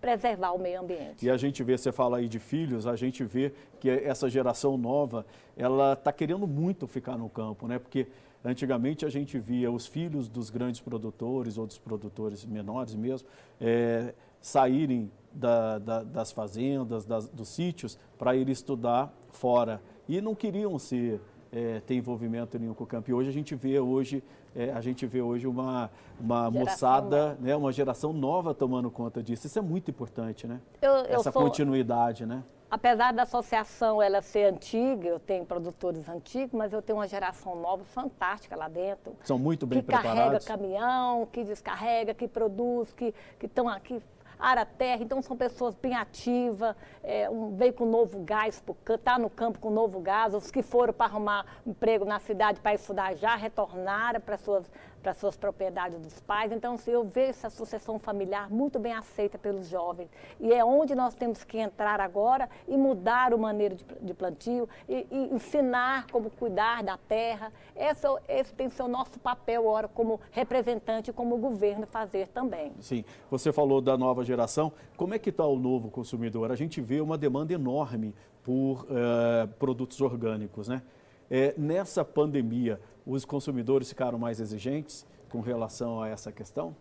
preservar 0.00 0.50
o 0.50 0.58
meio 0.58 0.80
ambiente. 0.80 1.24
E 1.24 1.30
a 1.30 1.36
gente 1.36 1.62
vê, 1.62 1.78
você 1.78 1.92
fala 1.92 2.18
aí 2.18 2.28
de 2.28 2.40
filhos, 2.40 2.88
a 2.88 2.96
gente 2.96 3.22
vê 3.22 3.54
que 3.78 3.88
essa 3.88 4.28
geração 4.28 4.76
nova, 4.76 5.24
ela 5.56 5.92
está 5.92 6.12
querendo 6.12 6.46
muito 6.46 6.88
ficar 6.88 7.16
no 7.16 7.28
campo, 7.28 7.68
né? 7.68 7.78
Porque 7.78 8.08
Antigamente 8.44 9.06
a 9.06 9.08
gente 9.08 9.38
via 9.38 9.70
os 9.72 9.86
filhos 9.86 10.28
dos 10.28 10.50
grandes 10.50 10.80
produtores 10.80 11.56
ou 11.56 11.66
dos 11.66 11.78
produtores 11.78 12.44
menores 12.44 12.94
mesmo 12.94 13.26
é, 13.58 14.12
saírem 14.40 15.10
da, 15.32 15.78
da, 15.78 16.02
das 16.02 16.30
fazendas, 16.30 17.06
das, 17.06 17.26
dos 17.28 17.48
sítios 17.48 17.98
para 18.18 18.36
ir 18.36 18.48
estudar 18.50 19.12
fora 19.30 19.80
e 20.06 20.20
não 20.20 20.34
queriam 20.34 20.78
ser 20.78 21.20
é, 21.50 21.80
ter 21.80 21.94
envolvimento 21.94 22.58
nenhum 22.58 22.74
com 22.74 22.84
o 22.84 22.86
campo. 22.86 23.10
E 23.10 23.14
hoje 23.14 23.30
a 23.30 23.32
gente 23.32 23.54
vê 23.54 23.78
hoje 23.80 24.22
é, 24.54 24.70
a 24.72 24.80
gente 24.80 25.06
vê 25.06 25.20
hoje 25.20 25.46
uma, 25.46 25.90
uma 26.20 26.50
moçada, 26.50 27.36
né, 27.40 27.56
uma 27.56 27.72
geração 27.72 28.12
nova 28.12 28.54
tomando 28.54 28.90
conta 28.90 29.22
disso. 29.22 29.46
Isso 29.46 29.58
é 29.58 29.62
muito 29.62 29.90
importante, 29.90 30.46
né? 30.46 30.60
Eu, 30.80 30.92
eu 30.92 31.20
Essa 31.20 31.32
sou... 31.32 31.42
continuidade, 31.42 32.24
né? 32.24 32.44
Apesar 32.70 33.12
da 33.12 33.22
associação 33.22 34.02
ela 34.02 34.20
ser 34.20 34.44
antiga, 34.44 35.08
eu 35.08 35.20
tenho 35.20 35.44
produtores 35.44 36.08
antigos, 36.08 36.52
mas 36.52 36.72
eu 36.72 36.82
tenho 36.82 36.98
uma 36.98 37.06
geração 37.06 37.56
nova 37.56 37.84
fantástica 37.84 38.56
lá 38.56 38.68
dentro. 38.68 39.16
São 39.22 39.38
muito 39.38 39.66
bem 39.66 39.80
que 39.80 39.86
preparados. 39.86 40.12
Que 40.12 40.18
carrega 40.18 40.44
caminhão, 40.44 41.26
que 41.26 41.44
descarrega, 41.44 42.14
que 42.14 42.28
produz, 42.28 42.92
que 42.92 43.14
estão 43.42 43.68
aqui 43.68 44.02
área 44.38 44.66
terra, 44.66 45.02
então 45.02 45.22
são 45.22 45.36
pessoas 45.36 45.74
bem 45.74 45.94
ativas, 45.94 46.76
é, 47.02 47.28
um, 47.30 47.54
veio 47.56 47.72
com 47.72 47.86
novo 47.86 48.20
gás, 48.20 48.62
está 48.88 49.18
no 49.18 49.30
campo 49.30 49.58
com 49.58 49.70
novo 49.70 50.00
gás, 50.00 50.34
os 50.34 50.50
que 50.50 50.62
foram 50.62 50.92
para 50.92 51.06
arrumar 51.06 51.46
emprego 51.66 52.04
na 52.04 52.18
cidade 52.18 52.60
para 52.60 52.74
estudar 52.74 53.14
já 53.14 53.34
retornaram 53.36 54.20
para 54.20 54.36
suas 54.36 54.70
para 55.04 55.12
suas 55.12 55.36
propriedades 55.36 56.00
dos 56.00 56.18
pais. 56.20 56.50
Então, 56.50 56.74
assim, 56.74 56.90
eu 56.90 57.04
vejo 57.04 57.28
essa 57.28 57.50
sucessão 57.50 57.98
familiar 57.98 58.50
muito 58.50 58.78
bem 58.78 58.94
aceita 58.94 59.38
pelos 59.38 59.68
jovens. 59.68 60.08
E 60.40 60.50
é 60.50 60.64
onde 60.64 60.94
nós 60.94 61.14
temos 61.14 61.44
que 61.44 61.58
entrar 61.58 62.00
agora 62.00 62.48
e 62.66 62.74
mudar 62.74 63.34
o 63.34 63.38
maneiro 63.38 63.74
de, 63.74 63.84
de 64.00 64.14
plantio 64.14 64.66
e, 64.88 65.06
e, 65.10 65.34
ensinar 65.34 66.06
como 66.10 66.30
cuidar 66.30 66.82
da 66.82 66.96
terra. 66.96 67.52
Esse, 67.76 68.06
esse 68.26 68.54
tem 68.54 68.70
que 68.70 68.74
ser 68.74 68.82
o 68.82 68.88
nosso 68.88 69.20
papel 69.20 69.68
agora 69.68 69.88
como 69.88 70.18
representante, 70.30 71.12
como 71.12 71.36
governo 71.36 71.86
fazer 71.86 72.28
também. 72.28 72.72
Sim. 72.80 73.04
Você 73.30 73.52
falou 73.52 73.82
da 73.82 73.98
nova 73.98 74.24
geração. 74.24 74.72
Como 74.96 75.12
é 75.12 75.18
que 75.18 75.28
está 75.28 75.44
o 75.44 75.58
novo 75.58 75.90
consumidor? 75.90 76.50
A 76.50 76.56
gente 76.56 76.80
vê 76.80 77.02
uma 77.02 77.18
demanda 77.18 77.52
enorme 77.52 78.14
por 78.42 78.84
uh, 78.84 79.48
produtos 79.58 80.00
orgânicos, 80.00 80.66
né? 80.66 80.82
É, 81.30 81.54
nessa 81.56 82.04
pandemia, 82.04 82.78
os 83.06 83.24
consumidores 83.24 83.88
ficaram 83.88 84.18
mais 84.18 84.40
exigentes 84.40 85.06
com 85.28 85.40
relação 85.40 86.00
a 86.00 86.08
essa 86.08 86.30
questão? 86.32 86.74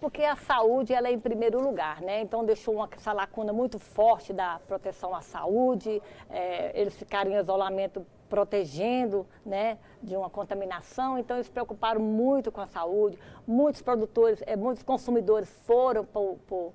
Porque 0.00 0.22
a 0.22 0.36
saúde 0.36 0.92
ela 0.92 1.08
é 1.08 1.12
em 1.12 1.18
primeiro 1.18 1.62
lugar, 1.62 2.00
né? 2.00 2.20
Então 2.20 2.44
deixou 2.44 2.74
uma, 2.74 2.88
essa 2.90 3.12
lacuna 3.12 3.52
muito 3.52 3.78
forte 3.78 4.32
da 4.32 4.60
proteção 4.66 5.14
à 5.14 5.20
saúde, 5.20 6.00
é, 6.30 6.78
eles 6.78 6.94
ficaram 6.94 7.30
em 7.30 7.36
isolamento 7.36 8.04
protegendo 8.28 9.26
né, 9.44 9.78
de 10.02 10.16
uma 10.16 10.28
contaminação, 10.28 11.18
então 11.18 11.36
eles 11.36 11.46
se 11.46 11.52
preocuparam 11.52 12.00
muito 12.00 12.50
com 12.50 12.60
a 12.60 12.66
saúde. 12.66 13.18
Muitos 13.46 13.82
produtores, 13.82 14.42
é, 14.46 14.56
muitos 14.56 14.82
consumidores 14.82 15.48
foram 15.64 16.04
para 16.04 16.20
o 16.20 16.72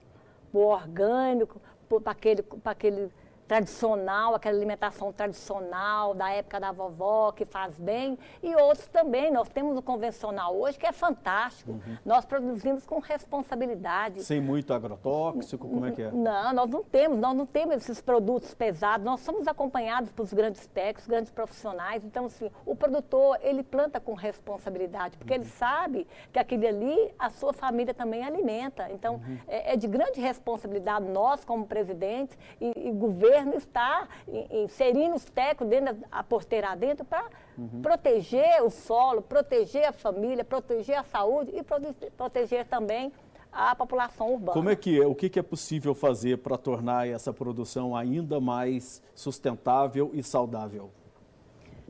orgânico, 0.53 1.59
para 2.01 2.11
aquele, 2.11 2.45
aquele 2.63 3.11
tradicional, 3.49 4.35
aquela 4.35 4.55
alimentação 4.55 5.11
tradicional 5.11 6.13
da 6.13 6.29
época 6.29 6.59
da 6.59 6.71
vovó, 6.71 7.31
que 7.31 7.45
faz 7.45 7.79
bem, 7.79 8.15
e 8.43 8.55
outros 8.55 8.85
também. 8.87 9.31
Nós 9.31 9.49
temos 9.49 9.75
o 9.75 9.81
convencional 9.81 10.55
hoje, 10.55 10.77
que 10.77 10.85
é 10.85 10.91
fantástico. 10.91 11.71
Uhum. 11.71 11.97
Nós 12.05 12.25
produzimos 12.25 12.85
com 12.85 12.99
responsabilidade. 12.99 14.23
Sem 14.23 14.39
muito 14.39 14.71
agrotóxico, 14.71 15.67
como 15.67 15.83
é 15.87 15.91
que 15.91 16.03
é? 16.03 16.11
Não, 16.11 16.53
nós 16.53 16.69
não 16.69 16.83
temos, 16.83 17.17
nós 17.17 17.35
não 17.35 17.45
temos 17.47 17.77
esses 17.77 17.99
produtos 17.99 18.53
pesados, 18.53 19.03
nós 19.03 19.19
somos 19.21 19.47
acompanhados 19.47 20.11
pelos 20.11 20.31
grandes 20.31 20.67
técnicos, 20.67 21.07
grandes 21.07 21.31
profissionais. 21.31 22.05
Então, 22.05 22.25
assim, 22.25 22.51
o 22.67 22.75
produtor, 22.75 23.39
ele 23.41 23.63
planta 23.63 23.99
com 23.99 24.13
responsabilidade, 24.13 25.17
porque 25.17 25.33
uhum. 25.33 25.39
ele 25.39 25.49
sabe 25.49 26.07
que 26.31 26.37
aquele 26.37 26.67
ali, 26.67 27.11
a 27.17 27.31
sua 27.31 27.51
família 27.51 27.95
também 27.95 28.23
alimenta. 28.23 28.91
Então, 28.91 29.15
uhum. 29.15 29.39
é, 29.47 29.73
é, 29.73 29.75
de 29.75 29.87
grande 29.87 30.21
responsabilidade 30.21 31.07
nós, 31.07 31.43
como 31.43 31.65
presidente 31.65 32.37
e, 32.61 32.89
e 32.89 32.91
governo, 32.91 33.38
governo 33.39 33.55
está 33.55 34.07
inserindo 34.51 35.15
os 35.15 35.25
tecos 35.25 35.67
dentro 35.67 35.95
da 35.95 36.23
porteira 36.23 36.75
dentro 36.75 37.05
para 37.05 37.25
uhum. 37.57 37.81
proteger 37.81 38.61
o 38.63 38.69
solo, 38.69 39.21
proteger 39.21 39.85
a 39.85 39.93
família, 39.93 40.43
proteger 40.43 40.97
a 40.97 41.03
saúde 41.03 41.51
e 41.53 41.63
proteger 42.11 42.65
também 42.65 43.11
a 43.51 43.75
população 43.75 44.33
urbana. 44.33 44.53
Como 44.53 44.69
é 44.69 44.75
que 44.75 45.01
é? 45.01 45.07
O 45.07 45.15
que 45.15 45.39
é 45.39 45.43
possível 45.43 45.95
fazer 45.95 46.37
para 46.37 46.57
tornar 46.57 47.07
essa 47.07 47.33
produção 47.33 47.95
ainda 47.95 48.39
mais 48.39 49.01
sustentável 49.15 50.11
e 50.13 50.21
saudável? 50.21 50.91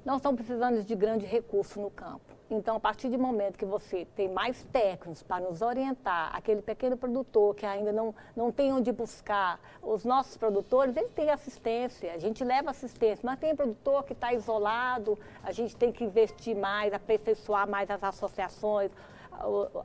Nós 0.06 0.18
estamos 0.18 0.38
precisando 0.38 0.84
de 0.84 0.96
grande 0.96 1.26
recurso 1.26 1.82
no 1.82 1.90
campo. 1.90 2.29
Então, 2.52 2.78
a 2.78 2.80
partir 2.80 3.10
do 3.10 3.20
momento 3.20 3.58
que 3.58 3.66
você 3.66 4.06
tem 4.16 4.28
mais 4.28 4.64
técnicos 4.72 5.22
para 5.22 5.40
nos 5.40 5.62
orientar, 5.62 6.36
aquele 6.36 6.64
pequeno 6.64 6.98
produtor 6.98 7.54
que 7.54 7.64
ainda 7.64 7.92
não, 7.92 8.14
não 8.36 8.52
tem 8.52 8.74
onde 8.74 8.92
buscar, 8.92 9.60
os 9.84 10.04
nossos 10.04 10.36
produtores, 10.36 10.98
ele 10.98 11.10
tem 11.10 11.30
assistência, 11.30 12.12
a 12.12 12.18
gente 12.18 12.44
leva 12.44 12.72
assistência, 12.72 13.22
mas 13.24 13.40
tem 13.40 13.56
produtor 13.56 14.04
que 14.04 14.14
está 14.14 14.34
isolado, 14.34 15.18
a 15.44 15.52
gente 15.52 15.76
tem 15.76 15.92
que 15.92 16.04
investir 16.04 16.56
mais, 16.56 16.92
aperfeiçoar 16.92 17.70
mais 17.70 17.90
as 17.92 18.04
associações, 18.04 18.90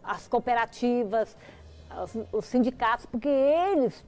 as 0.03 0.27
cooperativas, 0.27 1.37
os, 2.03 2.17
os 2.33 2.45
sindicatos, 2.47 3.05
porque 3.05 3.29
eles 3.29 4.05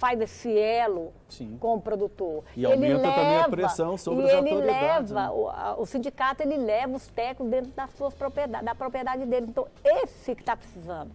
faz 0.00 0.18
esse 0.18 0.58
elo 0.58 1.12
Sim. 1.28 1.58
com 1.60 1.74
o 1.74 1.80
produtor. 1.80 2.42
E 2.56 2.64
ele 2.64 2.72
aumenta 2.72 3.02
leva, 3.02 3.14
também 3.14 3.36
a 3.36 3.48
pressão 3.48 3.98
sobre 3.98 4.22
autoridades. 4.22 4.58
ele 4.58 4.66
leva, 4.66 5.22
né? 5.22 5.30
o, 5.30 5.82
o, 5.82 5.86
sindicato 5.86 6.42
ele 6.42 6.56
leva 6.56 6.96
os 6.96 7.06
técnicos 7.08 7.50
dentro 7.50 7.70
das 7.72 7.90
suas 7.90 8.14
propriedades, 8.14 8.64
da 8.64 8.74
propriedade 8.74 9.26
dele. 9.26 9.46
Então, 9.50 9.68
esse 9.84 10.34
que 10.34 10.40
está 10.40 10.56
precisando. 10.56 11.10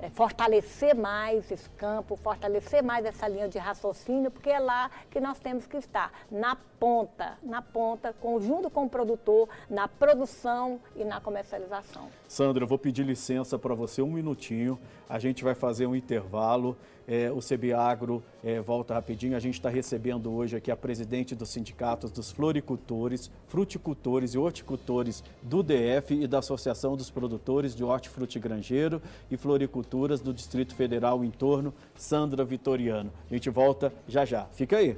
é, 0.00 0.10
fortalecer 0.10 0.94
mais 0.94 1.50
esse 1.50 1.68
campo, 1.70 2.16
fortalecer 2.16 2.82
mais 2.82 3.04
essa 3.04 3.26
linha 3.26 3.48
de 3.48 3.58
raciocínio, 3.58 4.30
porque 4.30 4.50
é 4.50 4.58
lá 4.58 4.90
que 5.10 5.20
nós 5.20 5.38
temos 5.38 5.66
que 5.66 5.76
estar, 5.76 6.12
na 6.30 6.56
ponta, 6.78 7.38
na 7.42 7.62
ponta, 7.62 8.12
conjunto 8.12 8.68
com 8.68 8.84
o 8.84 8.90
produtor, 8.90 9.48
na 9.70 9.88
produção 9.88 10.78
e 10.94 11.04
na 11.04 11.20
comercialização. 11.20 12.08
Sandra, 12.28 12.64
eu 12.64 12.68
vou 12.68 12.78
pedir 12.78 13.04
licença 13.04 13.58
para 13.58 13.74
você 13.74 14.02
um 14.02 14.10
minutinho, 14.10 14.78
a 15.08 15.18
gente 15.18 15.42
vai 15.42 15.54
fazer 15.54 15.86
um 15.86 15.96
intervalo, 15.96 16.76
é, 17.06 17.30
o 17.30 17.38
CBAgro 17.38 18.22
é, 18.42 18.60
volta 18.60 18.94
rapidinho, 18.94 19.36
a 19.36 19.40
gente 19.40 19.54
está 19.54 19.68
recebendo 19.68 20.32
hoje 20.32 20.56
aqui 20.56 20.70
a 20.70 20.76
presidente 20.76 21.34
dos 21.34 21.48
sindicatos 21.48 22.10
dos 22.10 22.30
floricultores, 22.30 23.30
fruticultores 23.48 24.34
e 24.34 24.38
horticultores 24.38 25.22
do 25.42 25.62
DF 25.62 26.14
e 26.14 26.26
da 26.26 26.38
Associação 26.38 26.96
dos 26.96 27.10
Produtores 27.10 27.74
de 27.74 27.84
Hortifruti 27.84 28.38
Grangeiro 28.38 29.00
e 29.30 29.36
Floriculturas 29.36 30.20
do 30.20 30.32
Distrito 30.32 30.74
Federal 30.74 31.24
em 31.24 31.30
torno, 31.30 31.72
Sandra 31.94 32.44
Vitoriano. 32.44 33.12
A 33.30 33.34
gente 33.34 33.50
volta 33.50 33.92
já 34.08 34.24
já. 34.24 34.46
Fica 34.46 34.76
aí. 34.76 34.96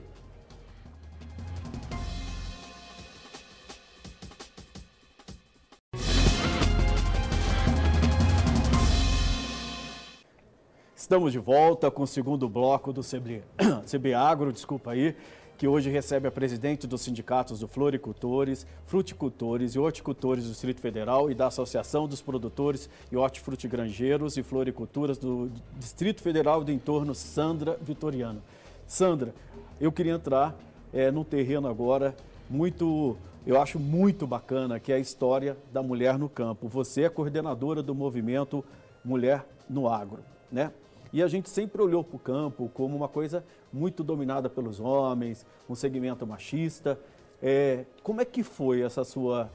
Estamos 11.08 11.32
de 11.32 11.38
volta 11.38 11.90
com 11.90 12.02
o 12.02 12.06
segundo 12.06 12.46
bloco 12.50 12.92
do 12.92 13.00
CB, 13.00 13.42
CB 13.90 14.12
Agro, 14.12 14.52
desculpa 14.52 14.90
aí, 14.90 15.16
que 15.56 15.66
hoje 15.66 15.88
recebe 15.88 16.28
a 16.28 16.30
presidente 16.30 16.86
dos 16.86 17.00
sindicatos 17.00 17.60
do 17.60 17.66
Floricultores, 17.66 18.66
Fruticultores 18.84 19.74
e 19.74 19.78
Horticultores 19.78 20.44
do 20.44 20.50
Distrito 20.50 20.82
Federal 20.82 21.30
e 21.30 21.34
da 21.34 21.46
Associação 21.46 22.06
dos 22.06 22.20
Produtores 22.20 22.90
e 23.10 23.16
Hortifrutigranjeiros 23.16 24.36
e 24.36 24.42
Floriculturas 24.42 25.16
do 25.16 25.50
Distrito 25.78 26.20
Federal 26.20 26.62
do 26.62 26.70
entorno, 26.70 27.14
Sandra 27.14 27.78
Vitoriano. 27.80 28.42
Sandra, 28.86 29.34
eu 29.80 29.90
queria 29.90 30.12
entrar 30.12 30.54
é, 30.92 31.10
num 31.10 31.24
terreno 31.24 31.68
agora 31.68 32.14
muito, 32.50 33.16
eu 33.46 33.58
acho 33.58 33.80
muito 33.80 34.26
bacana, 34.26 34.78
que 34.78 34.92
é 34.92 34.96
a 34.96 35.00
história 35.00 35.56
da 35.72 35.82
mulher 35.82 36.18
no 36.18 36.28
campo. 36.28 36.68
Você 36.68 37.04
é 37.04 37.08
coordenadora 37.08 37.82
do 37.82 37.94
movimento 37.94 38.62
Mulher 39.02 39.46
no 39.70 39.88
Agro, 39.88 40.22
né? 40.52 40.70
E 41.12 41.22
a 41.22 41.28
gente 41.28 41.48
sempre 41.48 41.80
olhou 41.80 42.04
para 42.04 42.16
o 42.16 42.18
campo 42.18 42.70
como 42.74 42.96
uma 42.96 43.08
coisa 43.08 43.44
muito 43.72 44.04
dominada 44.04 44.48
pelos 44.48 44.80
homens, 44.80 45.46
um 45.68 45.74
segmento 45.74 46.26
machista. 46.26 46.98
É, 47.42 47.84
como 48.02 48.20
é 48.20 48.24
que 48.24 48.42
foi 48.42 48.82
essa 48.82 49.04
sua 49.04 49.50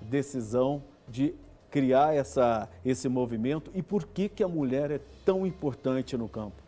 decisão 0.00 0.82
de 1.08 1.34
criar 1.70 2.14
essa, 2.14 2.68
esse 2.84 3.08
movimento 3.08 3.70
e 3.74 3.82
por 3.82 4.06
que, 4.06 4.28
que 4.28 4.42
a 4.42 4.48
mulher 4.48 4.90
é 4.90 5.00
tão 5.24 5.46
importante 5.46 6.16
no 6.16 6.28
campo? 6.28 6.62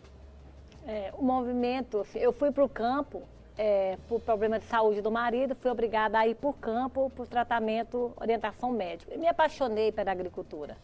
É, 0.87 1.13
o 1.17 1.25
movimento, 1.25 2.05
eu 2.15 2.33
fui 2.33 2.51
para 2.51 2.65
o 2.65 2.69
campo 2.69 3.23
é, 3.57 3.99
por 4.09 4.21
problema 4.21 4.59
de 4.59 4.65
saúde 4.67 5.01
do 5.01 5.11
marido, 5.11 5.55
fui 5.55 5.71
obrigada 5.71 6.19
a 6.19 6.27
ir 6.27 6.35
para 6.35 6.49
o 6.49 6.53
campo 6.53 7.11
por 7.15 7.27
tratamento, 7.27 8.13
orientação 8.17 8.71
médica. 8.71 9.15
E 9.15 9.19
me 9.19 9.27
apaixonei 9.27 9.93
pela 9.93 10.13
agricultura. 10.13 10.77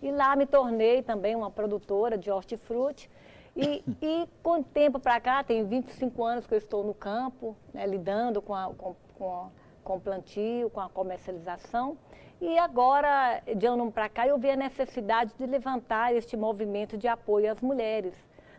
E 0.00 0.10
lá 0.10 0.36
me 0.36 0.46
tornei 0.46 1.02
também 1.02 1.34
uma 1.34 1.50
produtora 1.50 2.16
de 2.16 2.30
hortifruti. 2.30 3.10
E, 3.56 3.82
e 4.00 4.28
com 4.42 4.60
o 4.60 4.64
tempo 4.64 5.00
para 5.00 5.20
cá, 5.20 5.42
tem 5.42 5.64
25 5.64 6.24
anos 6.24 6.46
que 6.46 6.54
eu 6.54 6.58
estou 6.58 6.84
no 6.84 6.94
campo, 6.94 7.56
né, 7.74 7.86
lidando 7.86 8.40
com, 8.40 8.54
a, 8.54 8.72
com, 8.74 8.94
com, 9.18 9.50
com 9.82 9.96
o 9.96 10.00
plantio, 10.00 10.70
com 10.70 10.80
a 10.80 10.88
comercialização. 10.88 11.96
E 12.40 12.56
agora, 12.56 13.42
de 13.56 13.66
ano 13.66 13.90
para 13.90 14.08
cá, 14.08 14.28
eu 14.28 14.38
vi 14.38 14.50
a 14.50 14.56
necessidade 14.56 15.34
de 15.36 15.44
levantar 15.44 16.14
este 16.14 16.36
movimento 16.36 16.96
de 16.96 17.08
apoio 17.08 17.50
às 17.50 17.60
mulheres. 17.60 18.14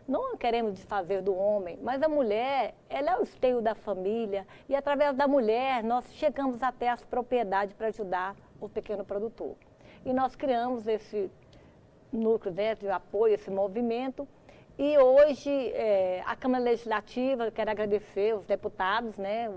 Não 0.06 0.36
queremos 0.36 0.74
desfazer 0.74 1.22
do 1.22 1.34
homem, 1.34 1.78
mas 1.82 2.02
a 2.02 2.08
mulher, 2.08 2.74
ela 2.90 3.12
é 3.12 3.16
o 3.16 3.22
esteio 3.22 3.62
da 3.62 3.74
família 3.74 4.46
e 4.68 4.74
através 4.74 5.14
da 5.14 5.28
mulher 5.28 5.84
nós 5.84 6.04
chegamos 6.14 6.62
até 6.62 6.88
as 6.88 7.04
propriedades 7.04 7.72
para 7.72 7.86
ajudar 7.86 8.34
o 8.60 8.68
pequeno 8.68 9.04
produtor. 9.04 9.56
E 10.04 10.12
nós 10.12 10.34
criamos 10.34 10.86
esse 10.86 11.30
núcleo 12.12 12.54
né, 12.54 12.74
de 12.74 12.88
apoio, 12.88 13.34
esse 13.34 13.50
movimento. 13.50 14.26
E 14.78 14.98
hoje 14.98 15.50
é, 15.72 16.22
a 16.24 16.34
Câmara 16.34 16.64
Legislativa, 16.64 17.50
quero 17.50 17.70
agradecer 17.70 18.34
os 18.34 18.46
deputados, 18.46 19.18
né, 19.18 19.50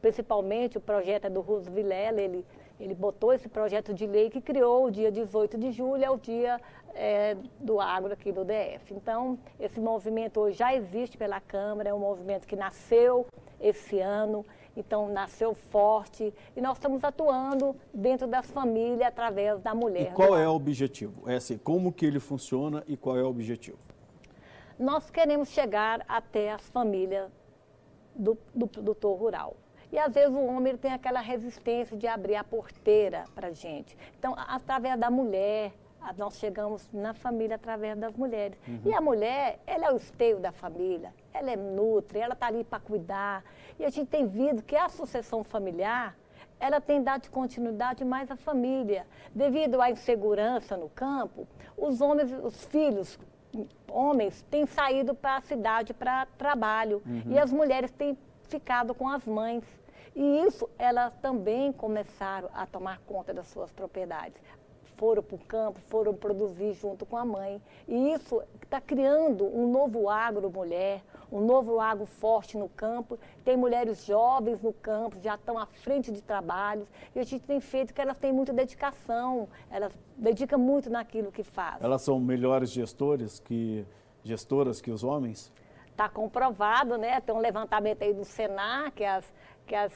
principalmente 0.00 0.76
o 0.76 0.80
projeto 0.80 1.26
é 1.26 1.30
do 1.30 1.40
Russo 1.40 1.70
Vilela, 1.70 2.20
ele, 2.20 2.44
ele 2.80 2.94
botou 2.94 3.32
esse 3.32 3.48
projeto 3.48 3.94
de 3.94 4.06
lei 4.06 4.30
que 4.30 4.40
criou 4.40 4.86
o 4.86 4.90
dia 4.90 5.12
18 5.12 5.56
de 5.56 5.70
julho, 5.70 6.04
é 6.04 6.10
o 6.10 6.18
dia 6.18 6.60
é, 6.94 7.36
do 7.60 7.80
agro 7.80 8.12
aqui 8.12 8.32
do 8.32 8.44
DF. 8.44 8.92
Então, 8.92 9.38
esse 9.60 9.80
movimento 9.80 10.40
hoje 10.40 10.58
já 10.58 10.74
existe 10.74 11.16
pela 11.16 11.40
Câmara, 11.40 11.90
é 11.90 11.94
um 11.94 12.00
movimento 12.00 12.46
que 12.46 12.56
nasceu 12.56 13.26
esse 13.60 14.00
ano, 14.00 14.44
então 14.76 15.08
nasceu 15.08 15.54
forte 15.54 16.32
e 16.56 16.60
nós 16.60 16.76
estamos 16.76 17.04
atuando 17.04 17.76
dentro 17.92 18.26
das 18.26 18.50
famílias 18.50 19.02
através 19.02 19.60
da 19.60 19.74
mulher. 19.74 20.12
E 20.12 20.14
qual 20.14 20.36
é 20.36 20.48
o 20.48 20.52
objetivo? 20.52 21.28
É 21.28 21.36
assim, 21.36 21.58
como 21.58 21.92
que 21.92 22.04
ele 22.04 22.20
funciona 22.20 22.82
e 22.86 22.96
qual 22.96 23.16
é 23.16 23.22
o 23.22 23.28
objetivo? 23.28 23.78
Nós 24.78 25.10
queremos 25.10 25.50
chegar 25.50 26.04
até 26.08 26.52
as 26.52 26.68
famílias 26.70 27.30
do, 28.14 28.36
do 28.54 28.66
produtor 28.66 29.18
rural. 29.18 29.56
E 29.92 29.98
às 29.98 30.12
vezes 30.12 30.34
o 30.34 30.44
homem 30.44 30.76
tem 30.76 30.92
aquela 30.92 31.20
resistência 31.20 31.96
de 31.96 32.06
abrir 32.06 32.34
a 32.34 32.42
porteira 32.42 33.24
para 33.34 33.48
a 33.48 33.52
gente. 33.52 33.96
Então, 34.18 34.34
através 34.36 34.98
da 34.98 35.08
mulher, 35.08 35.72
nós 36.16 36.36
chegamos 36.36 36.88
na 36.92 37.14
família 37.14 37.56
através 37.56 37.96
das 37.96 38.12
mulheres. 38.14 38.58
Uhum. 38.66 38.80
E 38.84 38.92
a 38.92 39.00
mulher, 39.00 39.60
ela 39.66 39.86
é 39.86 39.92
o 39.92 39.96
esteio 39.96 40.40
da 40.40 40.52
família, 40.52 41.14
ela 41.34 41.50
é 41.50 41.56
nutre, 41.56 42.20
ela 42.20 42.34
está 42.34 42.46
ali 42.46 42.62
para 42.62 42.78
cuidar. 42.78 43.44
E 43.78 43.84
a 43.84 43.90
gente 43.90 44.08
tem 44.08 44.26
visto 44.26 44.62
que 44.62 44.76
a 44.76 44.88
sucessão 44.88 45.42
familiar, 45.42 46.16
ela 46.60 46.80
tem 46.80 47.02
dado 47.02 47.28
continuidade 47.28 48.04
mais 48.04 48.30
à 48.30 48.36
família. 48.36 49.04
Devido 49.34 49.82
à 49.82 49.90
insegurança 49.90 50.76
no 50.76 50.88
campo, 50.88 51.46
os 51.76 52.00
homens, 52.00 52.30
os 52.32 52.64
filhos, 52.66 53.18
homens, 53.90 54.42
têm 54.48 54.64
saído 54.64 55.14
para 55.14 55.36
a 55.36 55.40
cidade 55.40 55.92
para 55.92 56.26
trabalho. 56.38 57.02
Uhum. 57.04 57.32
E 57.32 57.38
as 57.38 57.52
mulheres 57.52 57.90
têm 57.90 58.16
ficado 58.44 58.94
com 58.94 59.08
as 59.08 59.26
mães. 59.26 59.64
E 60.14 60.42
isso, 60.46 60.70
elas 60.78 61.12
também 61.20 61.72
começaram 61.72 62.48
a 62.54 62.64
tomar 62.64 63.00
conta 63.00 63.34
das 63.34 63.48
suas 63.48 63.72
propriedades 63.72 64.40
foram 64.96 65.22
para 65.22 65.34
o 65.34 65.38
campo, 65.38 65.80
foram 65.88 66.14
produzir 66.14 66.72
junto 66.74 67.04
com 67.04 67.16
a 67.16 67.24
mãe. 67.24 67.60
E 67.86 68.12
isso 68.12 68.42
está 68.62 68.80
criando 68.80 69.44
um 69.44 69.70
novo 69.70 70.08
agro 70.08 70.50
mulher, 70.50 71.02
um 71.30 71.40
novo 71.40 71.80
agro 71.80 72.06
forte 72.06 72.56
no 72.56 72.68
campo. 72.68 73.18
Tem 73.44 73.56
mulheres 73.56 74.04
jovens 74.04 74.60
no 74.60 74.72
campo, 74.72 75.16
já 75.22 75.34
estão 75.34 75.58
à 75.58 75.66
frente 75.66 76.10
de 76.10 76.22
trabalhos. 76.22 76.88
E 77.14 77.20
a 77.20 77.24
gente 77.24 77.44
tem 77.44 77.60
feito 77.60 77.94
que 77.94 78.00
elas 78.00 78.18
têm 78.18 78.32
muita 78.32 78.52
dedicação, 78.52 79.48
elas 79.70 79.96
dedicam 80.16 80.58
muito 80.58 80.90
naquilo 80.90 81.30
que 81.30 81.42
fazem. 81.42 81.84
Elas 81.84 82.02
são 82.02 82.18
melhores 82.20 82.70
gestores 82.70 83.40
que, 83.40 83.86
gestoras 84.22 84.80
que 84.80 84.90
os 84.90 85.04
homens? 85.04 85.52
Está 85.90 86.08
comprovado, 86.08 86.98
né? 86.98 87.20
Tem 87.20 87.34
um 87.34 87.38
levantamento 87.38 88.02
aí 88.02 88.12
do 88.12 88.24
Senar, 88.24 88.90
que 88.92 89.04
as, 89.04 89.24
que 89.66 89.74
as, 89.74 89.92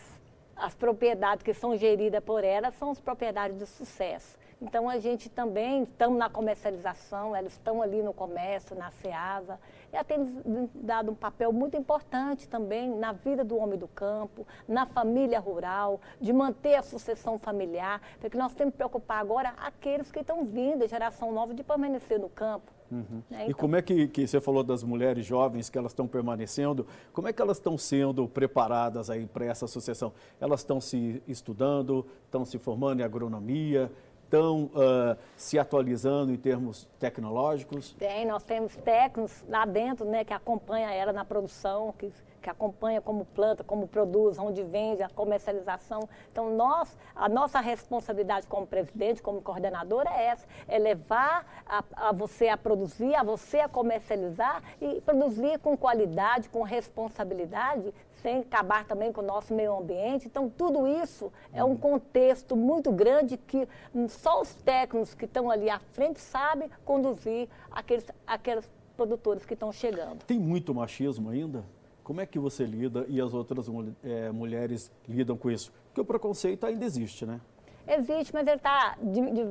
as 0.56 0.74
propriedades 0.74 1.42
que 1.42 1.52
são 1.52 1.76
geridas 1.76 2.22
por 2.22 2.44
elas 2.44 2.74
são 2.74 2.90
as 2.90 3.00
propriedades 3.00 3.58
de 3.58 3.66
sucesso. 3.66 4.38
Então 4.61 4.88
a 4.88 4.99
gente 4.99 5.29
também 5.29 5.85
estamos 5.85 6.18
na 6.18 6.29
comercialização, 6.29 7.35
elas 7.35 7.53
estão 7.53 7.81
ali 7.81 8.03
no 8.03 8.12
comércio, 8.12 8.77
na 8.77 8.90
SEASA, 8.90 9.59
e 9.92 9.97
ela 9.97 10.05
tem 10.05 10.68
dado 10.75 11.12
um 11.12 11.14
papel 11.14 11.53
muito 11.53 11.77
importante 11.77 12.49
também 12.49 12.90
na 12.90 13.12
vida 13.12 13.44
do 13.44 13.57
homem 13.57 13.79
do 13.79 13.87
campo, 13.87 14.47
na 14.66 14.85
família 14.85 15.38
rural, 15.38 16.01
de 16.21 16.33
manter 16.33 16.75
a 16.75 16.83
sucessão 16.83 17.38
familiar, 17.38 18.03
porque 18.21 18.37
nós 18.37 18.53
temos 18.55 18.73
que 18.73 18.79
preocupar 18.79 19.21
agora 19.21 19.55
aqueles 19.59 20.11
que 20.11 20.21
estão 20.21 20.44
vindo, 20.44 20.83
a 20.83 20.87
geração 20.88 21.33
nova, 21.33 21.55
de 21.55 21.62
permanecer 21.62 22.18
no 22.18 22.29
campo. 22.29 22.79
Uhum. 22.90 23.23
Né? 23.31 23.42
Então, 23.42 23.51
e 23.51 23.55
como 23.55 23.77
é 23.77 23.83
que, 23.83 24.09
que 24.09 24.27
você 24.27 24.40
falou 24.40 24.62
das 24.62 24.83
mulheres 24.83 25.25
jovens 25.25 25.68
que 25.68 25.77
elas 25.77 25.92
estão 25.92 26.07
permanecendo, 26.07 26.87
como 27.12 27.29
é 27.29 27.33
que 27.33 27.40
elas 27.40 27.59
estão 27.59 27.77
sendo 27.77 28.27
preparadas 28.27 29.11
aí 29.11 29.27
para 29.27 29.44
essa 29.44 29.66
sucessão? 29.66 30.12
Elas 30.40 30.61
estão 30.61 30.81
se 30.81 31.23
estudando, 31.29 32.07
estão 32.25 32.44
se 32.44 32.59
formando 32.59 33.01
em 33.01 33.05
agronomia, 33.05 33.90
estão 34.28 34.64
uh, 34.64 35.16
se 35.36 35.58
atualizando 35.58 36.30
em 36.30 36.36
termos 36.36 36.86
tecnológicos? 37.00 37.94
Tem, 37.98 38.26
nós 38.26 38.42
temos 38.42 38.76
técnicos 38.76 39.42
lá 39.48 39.64
dentro 39.64 40.04
né, 40.04 40.22
que 40.22 40.34
acompanham 40.34 40.90
ela 40.90 41.12
na 41.12 41.24
produção, 41.24 41.94
que, 41.98 42.12
que 42.48 42.50
acompanha 42.50 43.00
como 43.00 43.26
planta, 43.26 43.62
como 43.62 43.87
produz, 43.87 44.38
onde 44.38 44.62
vende, 44.62 45.02
a 45.02 45.08
comercialização. 45.08 46.08
Então, 46.32 46.50
nós, 46.56 46.96
a 47.14 47.28
nossa 47.28 47.61
responsabilidade 47.61 48.46
como 48.46 48.66
presidente, 48.66 49.22
como 49.22 49.42
coordenadora 49.42 50.08
é 50.11 50.28
essa, 50.28 50.46
é 50.66 50.78
levar 50.78 51.46
a, 51.66 51.84
a 52.08 52.12
você 52.12 52.48
a 52.48 52.56
produzir, 52.56 53.14
a 53.14 53.22
você 53.22 53.61
a 53.61 53.68
comercializar 53.68 54.62
e 54.80 55.00
produzir 55.02 55.58
com 55.58 55.76
qualidade, 55.76 56.48
com 56.48 56.62
responsabilidade, 56.62 57.92
sem 58.22 58.40
acabar 58.40 58.87
também 58.87 59.12
com 59.12 59.20
o 59.20 59.24
nosso 59.24 59.52
meio 59.52 59.76
ambiente. 59.76 60.26
Então, 60.26 60.48
tudo 60.48 60.87
isso 60.87 61.30
é 61.52 61.62
um 61.62 61.76
contexto 61.76 62.56
muito 62.56 62.90
grande 62.90 63.37
que 63.37 63.68
só 64.08 64.40
os 64.40 64.54
técnicos 64.54 65.14
que 65.14 65.26
estão 65.26 65.50
ali 65.50 65.68
à 65.68 65.78
frente 65.78 66.20
sabem 66.20 66.70
conduzir 66.84 67.48
aqueles, 67.70 68.06
aqueles 68.26 68.68
produtores 68.96 69.44
que 69.44 69.54
estão 69.54 69.70
chegando. 69.70 70.24
Tem 70.24 70.38
muito 70.38 70.74
machismo 70.74 71.30
ainda? 71.30 71.62
Como 72.09 72.23
é 72.23 72.27
que 72.27 72.38
você 72.38 72.64
lida 72.64 73.05
e 73.07 73.21
as 73.21 73.35
outras 73.35 73.66
é, 74.03 74.31
mulheres 74.31 74.90
lidam 75.07 75.37
com 75.37 75.51
isso? 75.51 75.71
Porque 75.88 76.01
o 76.01 76.05
preconceito 76.07 76.64
ainda 76.64 76.83
existe, 76.83 77.27
né? 77.27 77.38
Existe, 77.87 78.33
mas 78.33 78.47
ele 78.47 78.57
está 78.57 78.97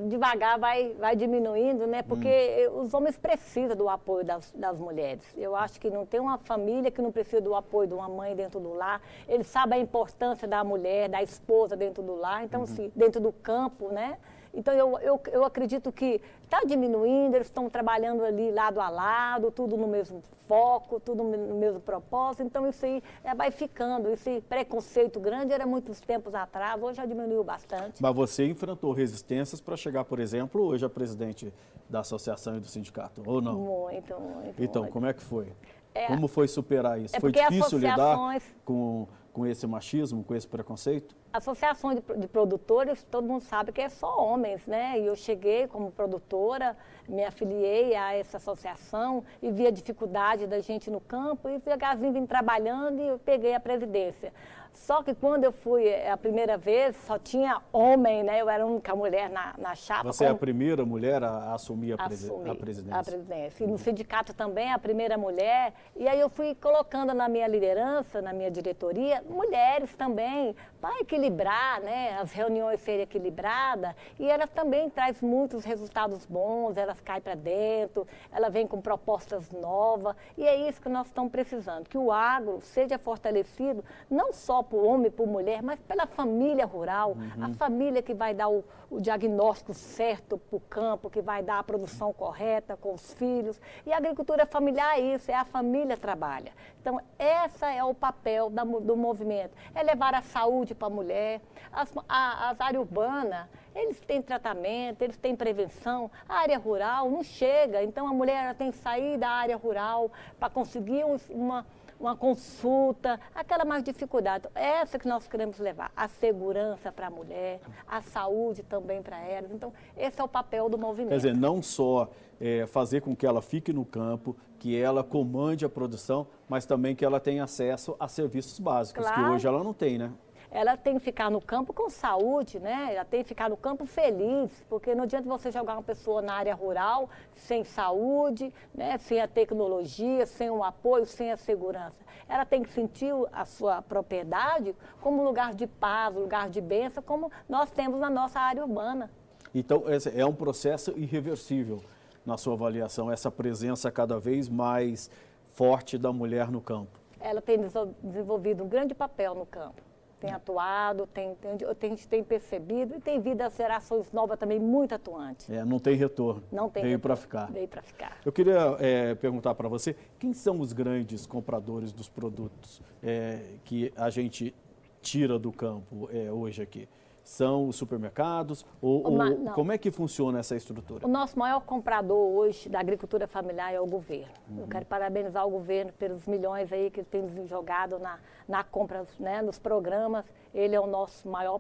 devagar, 0.10 0.58
vai, 0.58 0.92
vai 0.94 1.16
diminuindo, 1.16 1.86
né? 1.86 2.02
Porque 2.02 2.68
hum. 2.72 2.82
os 2.82 2.96
homens 2.96 3.16
precisam 3.16 3.78
do 3.78 3.88
apoio 3.88 4.26
das, 4.26 4.52
das 4.54 4.80
mulheres. 4.80 5.24
Eu 5.38 5.56
acho 5.56 5.80
que 5.80 5.92
não 5.92 6.04
tem 6.04 6.20
uma 6.20 6.40
família 6.40 6.90
que 6.90 7.00
não 7.00 7.12
precisa 7.12 7.40
do 7.40 7.54
apoio 7.54 7.90
de 7.90 7.94
uma 7.94 8.10
mãe 8.10 8.36
dentro 8.36 8.60
do 8.60 8.74
lar. 8.74 9.04
Eles 9.28 9.46
sabem 9.46 9.78
a 9.78 9.84
importância 9.84 10.48
da 10.48 10.64
mulher, 10.64 11.10
da 11.10 11.22
esposa 11.22 11.78
dentro 11.78 12.02
do 12.02 12.16
lar. 12.16 12.44
Então, 12.44 12.62
uhum. 12.62 12.66
se, 12.66 12.92
dentro 12.96 13.22
do 13.22 13.32
campo, 13.32 13.90
né? 13.90 14.18
Então, 14.54 14.74
eu, 14.74 14.98
eu, 15.00 15.22
eu 15.32 15.44
acredito 15.44 15.92
que 15.92 16.22
está 16.44 16.62
diminuindo, 16.66 17.36
eles 17.36 17.48
estão 17.48 17.70
trabalhando 17.70 18.24
ali 18.24 18.52
lado 18.52 18.80
a 18.80 18.90
lado, 18.90 19.52
tudo 19.52 19.76
no 19.78 19.88
mesmo 19.88 20.22
foco, 20.48 21.00
tudo 21.00 21.24
no 21.24 21.56
mesmo 21.56 21.80
propósito. 21.80 22.44
Então, 22.44 22.68
isso 22.68 22.86
aí 22.86 23.04
é, 23.24 23.36
vai 23.36 23.52
ficando. 23.52 24.10
Esse 24.10 24.42
preconceito 24.48 25.20
grande 25.20 25.54
era 25.54 25.66
muitos 25.66 26.00
tempos 26.00 26.34
atrás, 26.34 26.82
hoje 26.82 26.98
já 26.98 27.06
diminuiu 27.06 27.44
bastante. 27.44 28.02
Mas 28.02 28.16
você 28.16 28.46
enfrentou 28.46 28.92
resistências 28.94 29.60
para 29.60 29.76
chegar, 29.76 30.06
por 30.06 30.20
exemplo, 30.20 30.64
hoje 30.64 30.86
a 30.86 30.90
presidente 30.90 31.54
da 31.90 32.02
associação 32.02 32.58
e 32.58 32.60
do 32.60 32.68
sindicato, 32.68 33.22
ou 33.26 33.42
não? 33.42 33.56
Muito, 33.56 34.20
muito. 34.20 34.62
Então, 34.64 34.84
muito. 34.84 34.94
como 34.94 35.06
é 35.06 35.14
que 35.14 35.22
foi? 35.22 35.48
É, 35.94 36.08
como 36.08 36.28
foi 36.28 36.48
superar 36.48 37.00
isso? 37.00 37.16
É 37.16 37.20
foi 37.20 37.32
difícil 37.32 37.66
associações... 37.66 38.44
lidar 38.44 38.56
com, 38.64 39.08
com 39.38 39.46
esse 39.46 39.68
machismo, 39.68 40.24
com 40.24 40.34
esse 40.34 40.48
preconceito? 40.48 41.16
associação 41.32 41.94
de, 41.94 42.02
de, 42.02 42.28
produtores, 42.28 43.04
todo 43.12 43.28
mundo 43.28 43.42
sabe 43.42 43.72
que 43.72 43.80
é 43.80 43.90
só 43.90 44.18
homens, 44.18 44.66
né? 44.66 45.00
E 45.00 45.06
eu 45.06 45.16
cheguei 45.16 45.68
como 45.68 45.92
produtora, 45.92 46.76
me 47.08 47.24
afiliei 47.24 47.96
a 47.96 48.14
essa 48.14 48.38
associação 48.38 49.24
e 49.40 49.52
vi 49.52 49.68
a 49.68 49.72
dificuldade 49.72 50.48
da 50.48 50.60
gente 50.60 50.90
no 50.90 51.00
campo 51.00 51.48
e 51.48 51.60
devagarzinho 51.60 52.12
vim 52.12 52.26
trabalhando 52.26 53.00
e 53.00 53.08
eu 53.08 53.20
peguei 53.20 53.54
a 53.54 53.60
presidência. 53.60 54.34
Só 54.78 55.04
que 55.04 55.14
quando 55.14 55.44
eu 55.44 55.52
fui 55.52 55.86
eh, 55.86 56.10
a 56.10 56.16
primeira 56.16 56.56
vez, 56.58 56.96
só 57.08 57.18
tinha 57.18 57.62
homem, 57.74 58.24
né? 58.24 58.40
Eu 58.40 58.50
era 58.50 58.64
a 58.64 58.66
única 58.66 58.96
mulher 58.96 59.30
na, 59.30 59.54
na 59.58 59.76
chapa. 59.76 60.04
Você 60.04 60.24
é 60.24 60.30
a 60.30 60.36
primeira 60.36 60.86
mulher 60.86 61.24
a 61.24 61.54
assumir 61.54 61.94
a, 61.94 61.98
presi 62.06 62.32
a 62.32 62.56
presidência? 62.56 63.00
a 63.00 63.04
presidência. 63.04 63.64
E 63.64 63.68
no 63.68 63.78
sindicato 63.78 64.34
também, 64.34 64.72
a 64.72 64.80
primeira 64.80 65.18
mulher. 65.18 65.74
E 65.96 66.08
aí 66.08 66.20
eu 66.20 66.30
fui 66.30 66.56
colocando 66.56 67.14
na 67.14 67.28
minha 67.28 67.48
liderança, 67.48 68.22
na 68.22 68.32
minha 68.32 68.52
diretoria, 68.52 69.22
mulheres 69.28 69.94
também, 69.96 70.56
para 70.80 71.00
equilibrar, 71.00 71.82
né? 71.82 72.18
As 72.22 72.32
reuniões 72.32 72.80
serem 72.80 73.02
equilibradas. 73.02 73.94
E 74.20 74.30
elas 74.30 74.50
também 74.52 74.90
traz 74.90 75.22
muitos 75.22 75.66
resultados 75.66 76.26
bons, 76.26 76.78
elas 76.78 77.02
caem 77.02 77.22
para 77.22 77.36
dentro, 77.36 78.08
ela 78.32 78.50
vem 78.50 78.68
com 78.68 78.80
propostas 78.80 79.52
novas. 79.52 80.16
E 80.38 80.46
é 80.46 80.56
isso 80.70 80.80
que 80.80 80.88
nós 80.88 81.08
estamos 81.08 81.32
precisando, 81.32 81.90
que 81.90 81.98
o 81.98 82.12
agro 82.12 82.62
seja 82.62 82.98
fortalecido, 82.98 83.84
não 84.10 84.32
só 84.32 84.64
por 84.70 84.84
homem, 84.84 85.10
por 85.10 85.28
mulher, 85.28 85.62
mas 85.62 85.80
pela 85.82 86.06
família 86.06 86.66
rural, 86.66 87.12
uhum. 87.12 87.46
a 87.46 87.50
família 87.50 88.02
que 88.02 88.14
vai 88.14 88.34
dar 88.34 88.50
o, 88.50 88.64
o 88.90 89.00
diagnóstico 89.00 89.74
certo 89.74 90.38
para 90.38 90.58
o 90.58 90.60
campo, 90.62 91.10
que 91.10 91.22
vai 91.22 91.42
dar 91.42 91.60
a 91.60 91.64
produção 91.64 92.14
correta 92.14 92.78
com 92.78 92.94
os 92.94 93.14
filhos. 93.14 93.60
E 93.86 93.92
a 93.92 93.98
agricultura 93.98 94.46
familiar 94.46 94.98
é 94.98 95.16
isso, 95.16 95.32
é 95.32 95.36
a 95.36 95.46
família 95.46 95.98
trabalha. 95.98 96.52
Então, 96.82 97.02
esse 97.20 97.66
é 97.66 97.84
o 97.84 97.94
papel 97.94 98.50
da, 98.50 98.64
do 98.64 98.96
movimento, 98.96 99.56
é 99.76 99.84
levar 99.84 100.14
a 100.14 100.22
saúde 100.22 100.74
para 100.74 100.88
a 100.88 100.92
mulher. 100.92 101.42
As, 101.72 101.94
a, 102.08 102.50
as 102.50 102.62
áreas 102.62 102.82
urbanas, 102.82 103.48
eles 103.76 104.00
têm 104.00 104.22
tratamento, 104.22 105.02
eles 105.02 105.18
têm 105.18 105.36
prevenção. 105.36 106.10
A 106.28 106.40
área 106.40 106.58
rural 106.58 107.10
não 107.10 107.24
chega, 107.24 107.84
então 107.84 108.08
a 108.08 108.14
mulher 108.14 108.56
tem 108.56 108.72
que 108.72 108.78
sair 108.78 109.18
da 109.18 109.30
área 109.30 109.56
rural 109.58 110.12
para 110.40 110.50
conseguir 110.50 111.04
uma 111.30 111.66
uma 112.00 112.16
consulta, 112.16 113.20
aquela 113.34 113.66
mais 113.66 113.84
dificuldade. 113.84 114.48
Essa 114.56 115.00
que 115.00 115.08
nós 115.08 115.28
queremos 115.28 115.60
levar, 115.60 115.92
a 115.96 116.08
segurança 116.08 116.92
para 116.92 117.08
a 117.08 117.10
mulher, 117.10 117.60
a 117.88 118.02
saúde 118.02 118.64
também 118.64 119.02
para 119.02 119.20
elas. 119.20 119.52
Então, 119.52 119.74
esse 119.96 120.20
é 120.20 120.24
o 120.24 120.28
papel 120.28 120.70
do 120.70 120.78
movimento. 120.78 121.10
Quer 121.10 121.18
dizer, 121.18 121.36
não 121.36 121.62
só 121.62 122.10
é, 122.40 122.66
fazer 122.68 123.02
com 123.02 123.16
que 123.16 123.26
ela 123.26 123.42
fique 123.42 123.74
no 123.74 123.86
campo, 123.86 124.36
que 124.60 124.80
ela 124.80 125.04
comande 125.04 125.66
a 125.66 125.70
produção, 125.70 126.28
mas 126.48 126.66
também 126.66 126.96
que 126.96 127.06
ela 127.06 127.20
tenha 127.20 127.44
acesso 127.44 127.96
a 128.00 128.08
serviços 128.08 128.60
básicos, 128.60 129.06
claro. 129.06 129.24
que 129.24 129.30
hoje 129.32 129.48
ela 129.48 129.64
não 129.64 129.74
tem, 129.74 129.98
né? 129.98 130.12
Ela 130.50 130.78
tem 130.78 130.98
que 130.98 131.02
ficar 131.02 131.30
no 131.30 131.42
campo 131.42 131.74
com 131.74 131.90
saúde, 131.90 132.60
né? 132.60 132.94
Ela 132.94 133.06
tem 133.06 133.22
que 133.22 133.28
ficar 133.28 133.50
no 133.50 133.58
campo 133.58 133.86
feliz, 133.86 134.50
porque 134.70 134.96
não 134.96 135.04
adianta 135.04 135.28
você 135.28 135.52
jogar 135.52 135.74
uma 135.74 135.84
pessoa 135.84 136.22
na 136.22 136.34
área 136.34 136.56
rural 136.56 137.10
sem 137.34 137.64
saúde, 137.64 138.54
né? 138.74 138.98
sem 138.98 139.20
a 139.20 139.28
tecnologia, 139.28 140.26
sem 140.26 140.50
o 140.50 140.64
apoio, 140.64 141.06
sem 141.06 141.32
a 141.32 141.38
segurança. 141.38 141.98
Ela 142.30 142.46
tem 142.46 142.64
que 142.64 142.70
sentir 142.70 143.14
a 143.32 143.46
sua 143.46 143.82
propriedade 143.82 144.76
como 145.02 145.24
lugar 145.24 145.54
de 145.54 145.68
paz, 145.68 146.16
lugar 146.16 146.50
de 146.50 146.62
bênção, 146.62 147.04
como 147.04 147.32
nós 147.48 147.70
temos 147.70 148.00
na 148.00 148.10
nossa 148.10 148.40
área 148.40 148.64
urbana. 148.64 149.12
Então, 149.54 149.84
é 150.14 150.26
um 150.26 150.34
processo 150.34 150.92
irreversível, 150.98 151.82
na 152.26 152.38
sua 152.38 152.54
avaliação, 152.54 153.10
essa 153.10 153.32
presença 153.32 153.90
cada 153.90 154.20
vez 154.20 154.50
mais 154.50 155.10
forte 155.54 155.98
da 155.98 156.12
mulher 156.12 156.52
no 156.52 156.60
campo. 156.62 157.00
Ela 157.20 157.42
tem 157.42 157.58
desenvolvido 158.04 158.64
um 158.64 158.68
grande 158.68 158.94
papel 158.94 159.34
no 159.34 159.46
campo 159.46 159.87
tem 160.20 160.32
atuado, 160.32 161.08
tem, 161.08 161.36
tem, 161.36 161.58
tem, 161.58 161.96
tem 161.96 162.24
percebido 162.24 162.96
e 162.96 163.00
tem 163.00 163.20
vindo 163.20 163.42
as 163.42 163.56
gerações 163.56 164.12
novas 164.12 164.38
também 164.40 164.60
muito 164.60 164.96
atuantes. 164.96 165.50
É, 165.50 165.64
não 165.64 165.80
tem 165.80 165.96
retorno. 165.96 166.44
Não 166.52 166.70
tem 166.70 166.84
Veio 166.84 167.00
para 167.00 167.16
ficar. 167.16 167.52
Veio 167.52 167.68
para 167.68 167.82
ficar. 167.82 168.18
Eu 168.26 168.32
queria 168.32 168.76
é, 168.80 169.16
perguntar 169.16 169.54
para 169.56 169.70
você, 169.70 169.96
quem 170.18 170.34
são 170.34 170.60
os 170.60 170.74
grandes 170.74 171.26
compradores 171.26 171.92
dos 171.92 172.10
produtos 172.10 172.82
é, 173.04 173.42
que 173.64 173.94
a 173.96 174.10
gente 174.10 174.56
tira 175.02 175.38
do 175.38 175.52
campo 175.52 176.10
é, 176.12 176.32
hoje 176.32 176.62
aqui? 176.62 176.88
São 177.28 177.68
os 177.68 177.76
supermercados? 177.76 178.66
Ou, 178.82 179.04
ou 179.06 179.54
como 179.54 179.74
é 179.74 179.78
que 179.78 179.92
funciona 179.92 180.40
essa 180.40 180.56
estrutura? 180.56 181.06
O 181.06 181.10
nosso 181.10 181.38
maior 181.38 181.60
comprador 181.60 182.18
hoje 182.18 182.70
da 182.70 182.80
agricultura 182.80 183.28
familiar 183.28 183.74
é 183.74 183.82
o 183.82 183.86
governo. 183.86 184.32
Uhum. 184.50 184.62
Eu 184.62 184.68
quero 184.68 184.86
parabenizar 184.86 185.46
o 185.46 185.50
governo 185.50 185.92
pelos 185.92 186.26
milhões 186.26 186.72
aí 186.72 186.90
que 186.90 187.02
ele 187.02 187.08
tem 187.12 187.46
jogado 187.46 188.00
na, 188.00 188.18
na 188.48 188.64
compra, 188.64 189.06
né, 189.20 189.42
nos 189.42 189.60
programas. 189.60 190.24
Ele 190.56 190.74
é 190.74 190.80
o 190.80 190.88
nosso 190.88 191.28
maior 191.28 191.60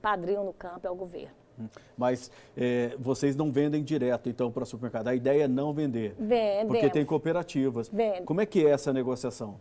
padrinho 0.00 0.44
no 0.44 0.52
campo, 0.54 0.86
é 0.86 0.90
o 0.90 0.94
governo. 0.94 1.36
Uhum. 1.58 1.68
Mas 1.94 2.30
é, 2.56 2.96
vocês 2.98 3.36
não 3.36 3.52
vendem 3.52 3.84
direto, 3.84 4.30
então, 4.30 4.50
para 4.50 4.62
o 4.62 4.66
supermercado. 4.66 5.08
A 5.08 5.14
ideia 5.14 5.44
é 5.44 5.48
não 5.48 5.74
vender. 5.74 6.14
Vendemos. 6.18 6.68
Porque 6.68 6.88
tem 6.88 7.04
cooperativas. 7.04 7.90
Vende. 7.90 8.22
Como 8.22 8.40
é 8.40 8.46
que 8.46 8.66
é 8.66 8.70
essa 8.70 8.94
negociação? 8.94 9.60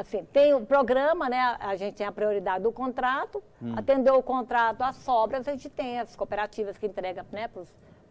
Assim, 0.00 0.24
tem 0.32 0.54
o 0.54 0.64
programa, 0.64 1.28
né? 1.28 1.56
A 1.60 1.74
gente 1.76 1.96
tem 1.96 2.06
a 2.06 2.12
prioridade 2.12 2.62
do 2.62 2.72
contrato, 2.72 3.42
hum. 3.60 3.74
atendeu 3.76 4.14
o 4.14 4.22
contrato, 4.22 4.82
as 4.82 4.96
sobras, 4.96 5.46
a 5.48 5.52
gente 5.52 5.68
tem 5.68 5.98
as 5.98 6.14
cooperativas 6.14 6.78
que 6.78 6.86
entregam 6.86 7.24
né, 7.32 7.48
para 7.48 7.62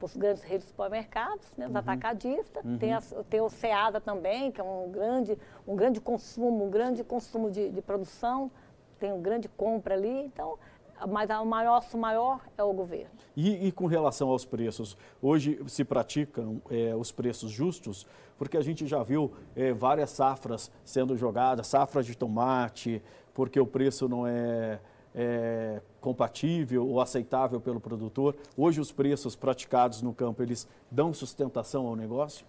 os 0.02 0.18
grandes 0.18 0.44
redes 0.44 0.66
de 0.66 0.72
supermercados, 0.72 1.46
né, 1.58 1.66
os 1.66 1.72
uhum. 1.72 1.78
atacadistas, 1.78 2.64
uhum. 2.64 2.78
Tem, 2.78 2.94
as, 2.94 3.16
tem 3.30 3.42
o 3.42 3.50
SEADA 3.50 4.02
também, 4.02 4.52
que 4.52 4.60
é 4.60 4.64
um 4.64 4.92
grande, 4.92 5.38
um 5.68 5.76
grande 5.76 6.02
consumo, 6.02 6.66
um 6.66 6.70
grande 6.70 7.04
consumo 7.04 7.50
de, 7.50 7.70
de 7.70 7.82
produção, 7.82 8.52
tem 9.00 9.12
um 9.14 9.22
grande 9.22 9.48
compra 9.48 9.96
ali, 9.96 10.26
então 10.26 10.58
mas 11.06 11.30
o 11.30 11.46
maior, 11.46 11.84
o 11.94 11.98
maior 11.98 12.42
é 12.58 12.64
o 12.64 12.74
governo. 12.74 13.12
E, 13.36 13.68
e, 13.68 13.72
com 13.72 13.86
relação 13.86 14.30
aos 14.30 14.46
preços, 14.46 14.98
hoje 15.22 15.60
se 15.68 15.84
praticam 15.84 16.62
é, 16.70 16.96
os 16.96 17.12
preços 17.12 17.52
justos, 17.52 18.08
porque 18.38 18.58
a 18.58 18.62
gente 18.62 18.88
já 18.88 19.04
viu 19.04 19.32
é, 19.56 19.74
várias 19.74 20.10
safras 20.12 20.72
sendo 20.84 21.16
jogadas, 21.16 21.68
safras 21.68 22.06
de 22.06 22.16
tomate, 22.16 23.02
porque 23.34 23.60
o 23.60 23.66
preço 23.66 24.08
não 24.10 24.26
é, 24.26 24.80
é 25.14 25.82
compatível 26.02 26.88
ou 26.88 27.00
aceitável 27.00 27.62
pelo 27.62 27.80
produtor. 27.80 28.36
Hoje 28.56 28.82
os 28.82 28.92
preços 28.92 29.36
praticados 29.36 30.02
no 30.02 30.14
campo, 30.14 30.42
eles 30.42 30.68
dão 30.90 31.14
sustentação 31.14 31.86
ao 31.86 31.96
negócio? 31.96 32.46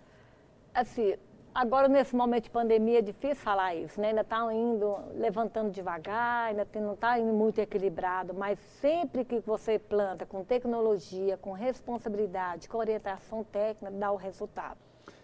Assim, 0.72 1.16
Agora, 1.60 1.88
nesse 1.88 2.14
momento 2.14 2.44
de 2.44 2.50
pandemia, 2.50 3.00
é 3.00 3.02
difícil 3.02 3.34
falar 3.34 3.74
isso, 3.74 4.00
né? 4.00 4.10
Ainda 4.10 4.20
está 4.20 4.54
indo, 4.54 4.96
levantando 5.16 5.72
devagar, 5.72 6.50
ainda 6.50 6.64
não 6.76 6.94
está 6.94 7.18
indo 7.18 7.32
muito 7.32 7.58
equilibrado, 7.58 8.32
mas 8.32 8.60
sempre 8.80 9.24
que 9.24 9.40
você 9.40 9.76
planta 9.76 10.24
com 10.24 10.44
tecnologia, 10.44 11.36
com 11.36 11.52
responsabilidade, 11.52 12.68
com 12.68 12.78
orientação 12.78 13.42
técnica, 13.42 13.90
dá 13.90 14.12
o 14.12 14.16
resultado. 14.16 14.78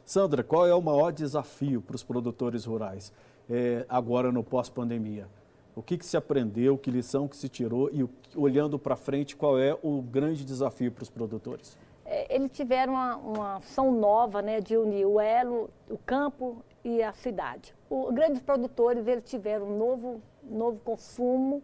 Sandra, 0.05 0.43
qual 0.43 0.67
é 0.67 0.75
o 0.75 0.83
maior 0.83 1.13
desafio 1.13 1.81
para 1.81 1.95
os 1.95 2.03
produtores 2.03 2.65
rurais? 2.65 3.13
é, 3.49 3.85
agora 3.89 4.33
no 4.33 4.43
pós-pandemia? 4.43 5.27
O 5.75 5.83
que, 5.83 5.99
que 5.99 6.07
se 6.07 6.17
aprendeu, 6.17 6.79
que 6.79 6.91
lição 6.91 7.27
que 7.27 7.37
se 7.37 7.49
tirou 7.49 7.91
e 7.93 8.09
olhando 8.37 8.79
para 8.79 8.95
frente, 8.95 9.35
qual 9.35 9.59
é 9.59 9.77
o 9.83 10.01
grande 10.01 10.45
desafio 10.45 10.93
para 10.93 11.03
os 11.03 11.11
produtores? 11.11 11.77
É, 12.15 12.27
eles 12.33 12.49
tiveram 12.53 12.93
uma, 12.93 13.17
uma, 13.17 13.57
ação 13.57 13.91
nova 13.91 14.41
né, 14.41 14.61
de 14.61 14.77
unir 14.77 15.05
o 15.05 15.19
elo, 15.19 15.69
o 15.91 15.99
campo 15.99 16.65
e 16.85 17.03
a 17.03 17.13
cidade. 17.13 17.75
Os 17.91 18.15
grandes 18.15 18.41
produtores 18.41 19.05
eles 19.09 19.25
tiveram 19.25 19.67
um 19.67 19.77
novo, 19.77 20.23
novo 20.45 20.79
consumo 20.85 21.61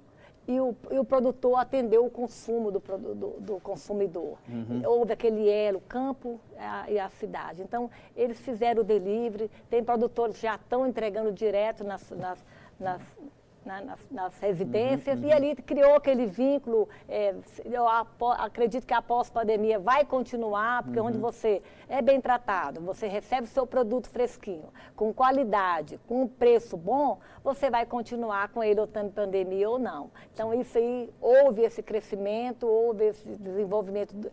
e 0.48 0.58
o, 0.58 0.74
e 0.90 0.98
o 0.98 1.04
produtor 1.04 1.56
atendeu 1.56 2.04
o 2.04 2.10
consumo 2.10 2.72
do, 2.72 2.80
do, 2.80 3.30
do 3.38 3.60
consumidor. 3.60 4.38
Uhum. 4.48 4.82
Houve 4.84 5.12
aquele 5.12 5.48
elo, 5.48 5.80
campo 5.82 6.40
a, 6.58 6.90
e 6.90 6.98
a 6.98 7.08
cidade. 7.10 7.62
Então, 7.62 7.88
eles 8.16 8.40
fizeram 8.40 8.80
o 8.80 8.84
delivery, 8.84 9.48
tem 9.68 9.84
produtores 9.84 10.34
que 10.34 10.42
já 10.42 10.56
estão 10.56 10.84
entregando 10.84 11.30
direto 11.30 11.84
nas, 11.84 12.10
nas, 12.10 12.44
nas 12.80 13.00
na, 13.64 13.80
nas, 13.82 14.00
nas, 14.10 14.38
residências, 14.40 15.18
uhum, 15.18 15.24
uhum. 15.24 15.30
e 15.30 15.32
ali 15.32 15.56
criou 15.56 15.94
aquele 15.94 16.26
vínculo. 16.26 16.88
É, 17.08 17.34
eu 17.64 17.86
acredito 17.86 18.86
que 18.86 18.94
após 18.94 19.28
a 19.28 19.32
pandemia 19.32 19.78
vai 19.78 20.04
continuar, 20.04 20.82
porque 20.82 20.98
uhum. 20.98 21.06
onde 21.06 21.18
você 21.18 21.62
é 21.88 22.00
bem 22.00 22.20
tratado, 22.20 22.80
você 22.80 23.06
recebe 23.06 23.46
o 23.46 23.50
seu 23.50 23.66
produto 23.66 24.08
fresquinho, 24.08 24.68
com 24.96 25.12
qualidade, 25.12 25.98
com 26.06 26.22
um 26.22 26.28
preço 26.28 26.76
bom, 26.76 27.18
você 27.42 27.70
vai 27.70 27.86
continuar 27.86 28.48
com 28.48 28.62
ele 28.62 28.80
lutando 28.80 29.10
pandemia 29.10 29.68
ou 29.68 29.78
não. 29.78 30.10
Então, 30.32 30.52
isso 30.54 30.78
aí, 30.78 31.10
houve 31.20 31.62
esse 31.62 31.82
crescimento, 31.82 32.66
houve 32.66 33.04
esse 33.04 33.28
desenvolvimento 33.36 34.14
do, 34.14 34.30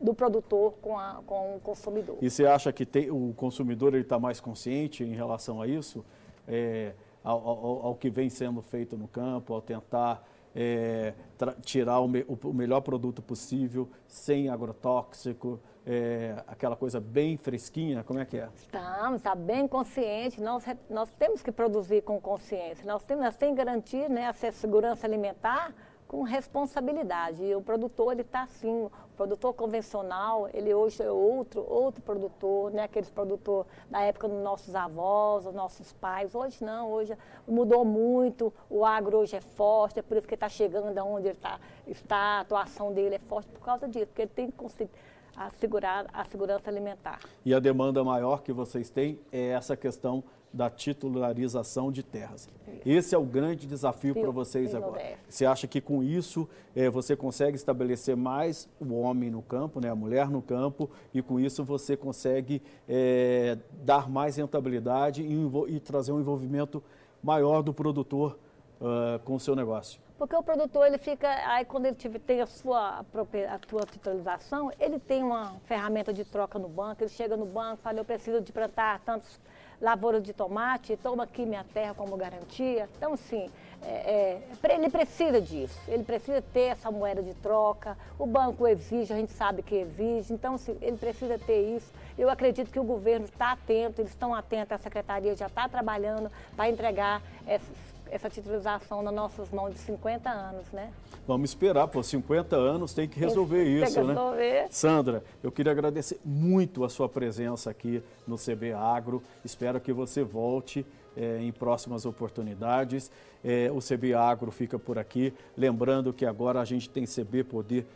do 0.00 0.14
produtor 0.14 0.74
com, 0.80 0.98
a, 0.98 1.20
com 1.26 1.56
o 1.56 1.60
consumidor. 1.60 2.18
E 2.20 2.30
você 2.30 2.46
acha 2.46 2.72
que 2.72 2.86
tem, 2.86 3.10
o 3.10 3.32
consumidor 3.36 3.94
está 3.94 4.18
mais 4.18 4.40
consciente 4.40 5.02
em 5.02 5.14
relação 5.14 5.60
a 5.60 5.66
isso? 5.66 6.04
É, 6.46 6.92
ao, 7.22 7.48
ao, 7.48 7.86
ao, 7.86 7.94
que 7.94 8.10
vem 8.10 8.30
sendo 8.30 8.62
feito 8.62 8.96
no 8.96 9.08
campo, 9.08 9.54
ao 9.54 9.60
tentar 9.60 10.26
é, 10.54 11.14
tirar 11.62 12.00
o, 12.00 12.08
me, 12.08 12.24
o, 12.26 12.52
melhor 12.52 12.80
produto 12.80 13.22
possível, 13.22 13.88
sem 14.06 14.48
agrotóxico, 14.48 15.60
é, 15.86 16.42
aquela 16.46 16.76
coisa 16.76 17.00
bem 17.00 17.36
fresquinha, 17.36 18.02
como 18.04 18.18
é 18.18 18.24
que 18.24 18.38
é? 18.38 18.48
Estamos, 18.54 19.16
está 19.16 19.34
bem 19.34 19.66
consciente, 19.66 20.40
nós, 20.40 20.64
nós 20.90 21.10
temos 21.18 21.42
que 21.42 21.52
produzir 21.52 22.02
com 22.02 22.20
consciência, 22.20 22.84
nós 22.86 23.02
temos, 23.04 23.24
nós 23.24 23.36
temos 23.36 23.54
que 23.56 23.64
garantir 23.64 24.08
né, 24.10 24.28
a 24.28 24.52
segurança 24.52 25.06
alimentar 25.06 25.74
com 26.08 26.22
responsabilidade. 26.22 27.44
E 27.44 27.54
o 27.54 27.60
produtor, 27.60 28.12
ele 28.12 28.22
está 28.22 28.42
assim, 28.42 28.88
produtor 29.18 29.52
convencional, 29.52 30.48
ele 30.54 30.72
hoje 30.72 31.02
é 31.02 31.10
outro, 31.10 31.60
outro 31.68 32.00
produtor, 32.00 32.70
né? 32.70 32.84
Aqueles 32.84 33.10
produtor 33.10 33.66
da 33.90 34.00
época 34.00 34.28
dos 34.28 34.40
nossos 34.40 34.76
avós, 34.76 35.42
dos 35.42 35.52
nossos 35.52 35.92
pais. 35.94 36.36
Hoje 36.36 36.62
não, 36.64 36.92
hoje 36.92 37.18
mudou 37.46 37.84
muito, 37.84 38.54
o 38.70 38.84
agro 38.84 39.18
hoje 39.18 39.34
é 39.34 39.40
forte, 39.40 39.98
é 39.98 40.02
por 40.02 40.16
isso 40.16 40.28
que 40.28 40.34
ele 40.34 40.36
está 40.36 40.48
chegando 40.48 40.96
aonde 40.96 41.26
ele 41.26 41.36
tá, 41.36 41.58
está, 41.84 42.16
a 42.16 42.40
atuação 42.40 42.92
dele 42.92 43.16
é 43.16 43.18
forte 43.18 43.48
por 43.48 43.60
causa 43.60 43.88
disso, 43.88 44.06
porque 44.06 44.22
ele 44.22 44.30
tem 44.32 44.46
que 44.46 44.56
conseguir 44.56 44.90
assegurar 45.36 46.06
a 46.12 46.24
segurança 46.24 46.70
alimentar. 46.70 47.18
E 47.44 47.52
a 47.52 47.58
demanda 47.58 48.04
maior 48.04 48.42
que 48.42 48.52
vocês 48.52 48.88
têm 48.88 49.18
é 49.32 49.48
essa 49.48 49.76
questão 49.76 50.22
da 50.52 50.70
titularização 50.70 51.92
de 51.92 52.02
terras. 52.02 52.48
Esse 52.84 53.14
é 53.14 53.18
o 53.18 53.24
grande 53.24 53.66
desafio 53.66 54.14
para 54.14 54.30
vocês 54.30 54.74
agora. 54.74 55.18
Você 55.28 55.44
acha 55.44 55.66
que 55.66 55.80
com 55.80 56.02
isso 56.02 56.48
é, 56.74 56.88
você 56.88 57.14
consegue 57.14 57.56
estabelecer 57.56 58.16
mais 58.16 58.68
o 58.80 58.94
homem 58.94 59.30
no 59.30 59.42
campo, 59.42 59.80
né, 59.80 59.90
a 59.90 59.94
mulher 59.94 60.30
no 60.30 60.40
campo, 60.40 60.90
e 61.12 61.20
com 61.20 61.38
isso 61.38 61.64
você 61.64 61.96
consegue 61.96 62.62
é, 62.88 63.58
dar 63.84 64.08
mais 64.08 64.36
rentabilidade 64.36 65.22
e, 65.22 65.74
e, 65.74 65.80
trazer 65.80 66.12
um 66.12 66.20
envolvimento 66.20 66.82
maior 67.22 67.62
do 67.62 67.74
produtor 67.74 68.38
uh, 68.80 69.18
com 69.24 69.34
o 69.34 69.40
seu 69.40 69.54
negócio? 69.54 70.00
Porque 70.18 70.34
o 70.34 70.42
produtor, 70.42 70.88
ele 70.88 70.98
fica, 70.98 71.28
aí 71.48 71.64
quando 71.64 71.86
ele 71.86 71.94
tem 72.18 72.40
a 72.40 72.46
sua, 72.46 72.98
a 72.98 73.68
sua 73.70 73.82
titularização, 73.86 74.72
ele 74.80 74.98
tem 74.98 75.22
uma 75.22 75.54
ferramenta 75.64 76.12
de 76.12 76.24
troca 76.24 76.58
no 76.58 76.68
banco, 76.68 77.04
ele 77.04 77.10
chega 77.10 77.36
no 77.36 77.46
banco, 77.46 77.82
fala, 77.82 78.00
eu 78.00 78.04
preciso 78.04 78.40
de 78.40 78.52
plantar 78.52 78.98
tantos 79.04 79.38
lavouras 79.80 80.20
de 80.24 80.32
tomate, 80.32 80.96
toma 80.96 81.22
aqui 81.22 81.46
minha 81.46 81.64
terra 81.72 81.94
como 81.94 82.16
garantia. 82.16 82.88
Então, 82.96 83.12
assim, 83.12 83.48
é, 83.80 84.40
é, 84.60 84.74
ele 84.74 84.90
precisa 84.90 85.40
disso, 85.40 85.78
ele 85.86 86.02
precisa 86.02 86.42
ter 86.42 86.72
essa 86.72 86.90
moeda 86.90 87.22
de 87.22 87.34
troca, 87.34 87.96
o 88.18 88.26
banco 88.26 88.66
exige, 88.66 89.12
a 89.12 89.16
gente 89.16 89.32
sabe 89.32 89.62
que 89.62 89.76
exige, 89.76 90.32
então, 90.32 90.54
assim, 90.54 90.76
ele 90.82 90.96
precisa 90.96 91.38
ter 91.38 91.76
isso. 91.76 91.92
Eu 92.18 92.28
acredito 92.28 92.72
que 92.72 92.80
o 92.80 92.84
governo 92.84 93.26
está 93.26 93.52
atento, 93.52 94.00
eles 94.00 94.10
estão 94.10 94.34
atentos, 94.34 94.72
a 94.72 94.78
secretaria 94.78 95.36
já 95.36 95.46
está 95.46 95.68
trabalhando 95.68 96.28
para 96.56 96.68
entregar 96.68 97.22
essas 97.46 97.87
essa 98.10 98.28
titularização 98.28 99.02
nas 99.02 99.14
nossas 99.14 99.50
mãos 99.50 99.72
de 99.72 99.78
50 99.78 100.28
anos, 100.30 100.70
né? 100.72 100.92
Vamos 101.26 101.50
esperar, 101.50 101.88
por 101.88 102.04
50 102.04 102.56
anos 102.56 102.94
tem 102.94 103.08
que 103.08 103.18
resolver 103.18 103.64
tem 103.64 103.82
isso, 103.82 103.94
que 103.94 104.00
né? 104.00 104.14
resolver. 104.14 104.66
Sandra, 104.70 105.24
eu 105.42 105.52
queria 105.52 105.72
agradecer 105.72 106.18
muito 106.24 106.84
a 106.84 106.88
sua 106.88 107.08
presença 107.08 107.70
aqui 107.70 108.02
no 108.26 108.36
CB 108.36 108.72
Agro. 108.72 109.22
Espero 109.44 109.80
que 109.80 109.92
você 109.92 110.22
volte 110.22 110.86
é, 111.16 111.38
em 111.40 111.52
próximas 111.52 112.06
oportunidades. 112.06 113.10
É, 113.44 113.70
o 113.72 113.78
CB 113.80 114.14
Agro 114.14 114.50
fica 114.50 114.78
por 114.78 114.98
aqui. 114.98 115.34
Lembrando 115.56 116.12
que 116.12 116.24
agora 116.24 116.60
a 116.60 116.64
gente 116.64 116.88
tem 116.88 117.04
CB 117.04 117.44
Poder 117.44 117.86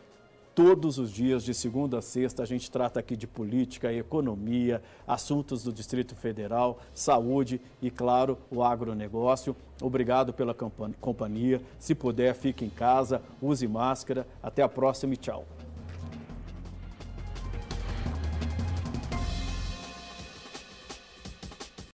Todos 0.55 0.99
os 0.99 1.11
dias, 1.11 1.43
de 1.43 1.51
segunda 1.51 1.97
a 1.97 2.01
sexta, 2.01 2.43
a 2.43 2.45
gente 2.45 2.69
trata 2.69 2.99
aqui 2.99 3.17
de 3.17 3.25
política, 3.25 3.91
economia, 3.91 4.83
assuntos 5.07 5.63
do 5.63 5.73
Distrito 5.73 6.15
Federal, 6.15 6.79
saúde 6.93 7.59
e, 7.81 7.89
claro, 7.89 8.37
o 8.51 8.63
agronegócio. 8.63 9.55
Obrigado 9.81 10.31
pela 10.31 10.53
companhia. 10.53 11.59
Se 11.79 11.95
puder, 11.95 12.35
fique 12.35 12.63
em 12.63 12.69
casa, 12.69 13.19
use 13.41 13.67
máscara. 13.67 14.27
Até 14.43 14.61
a 14.61 14.69
próxima 14.69 15.15
e 15.15 15.17
tchau. 15.17 15.43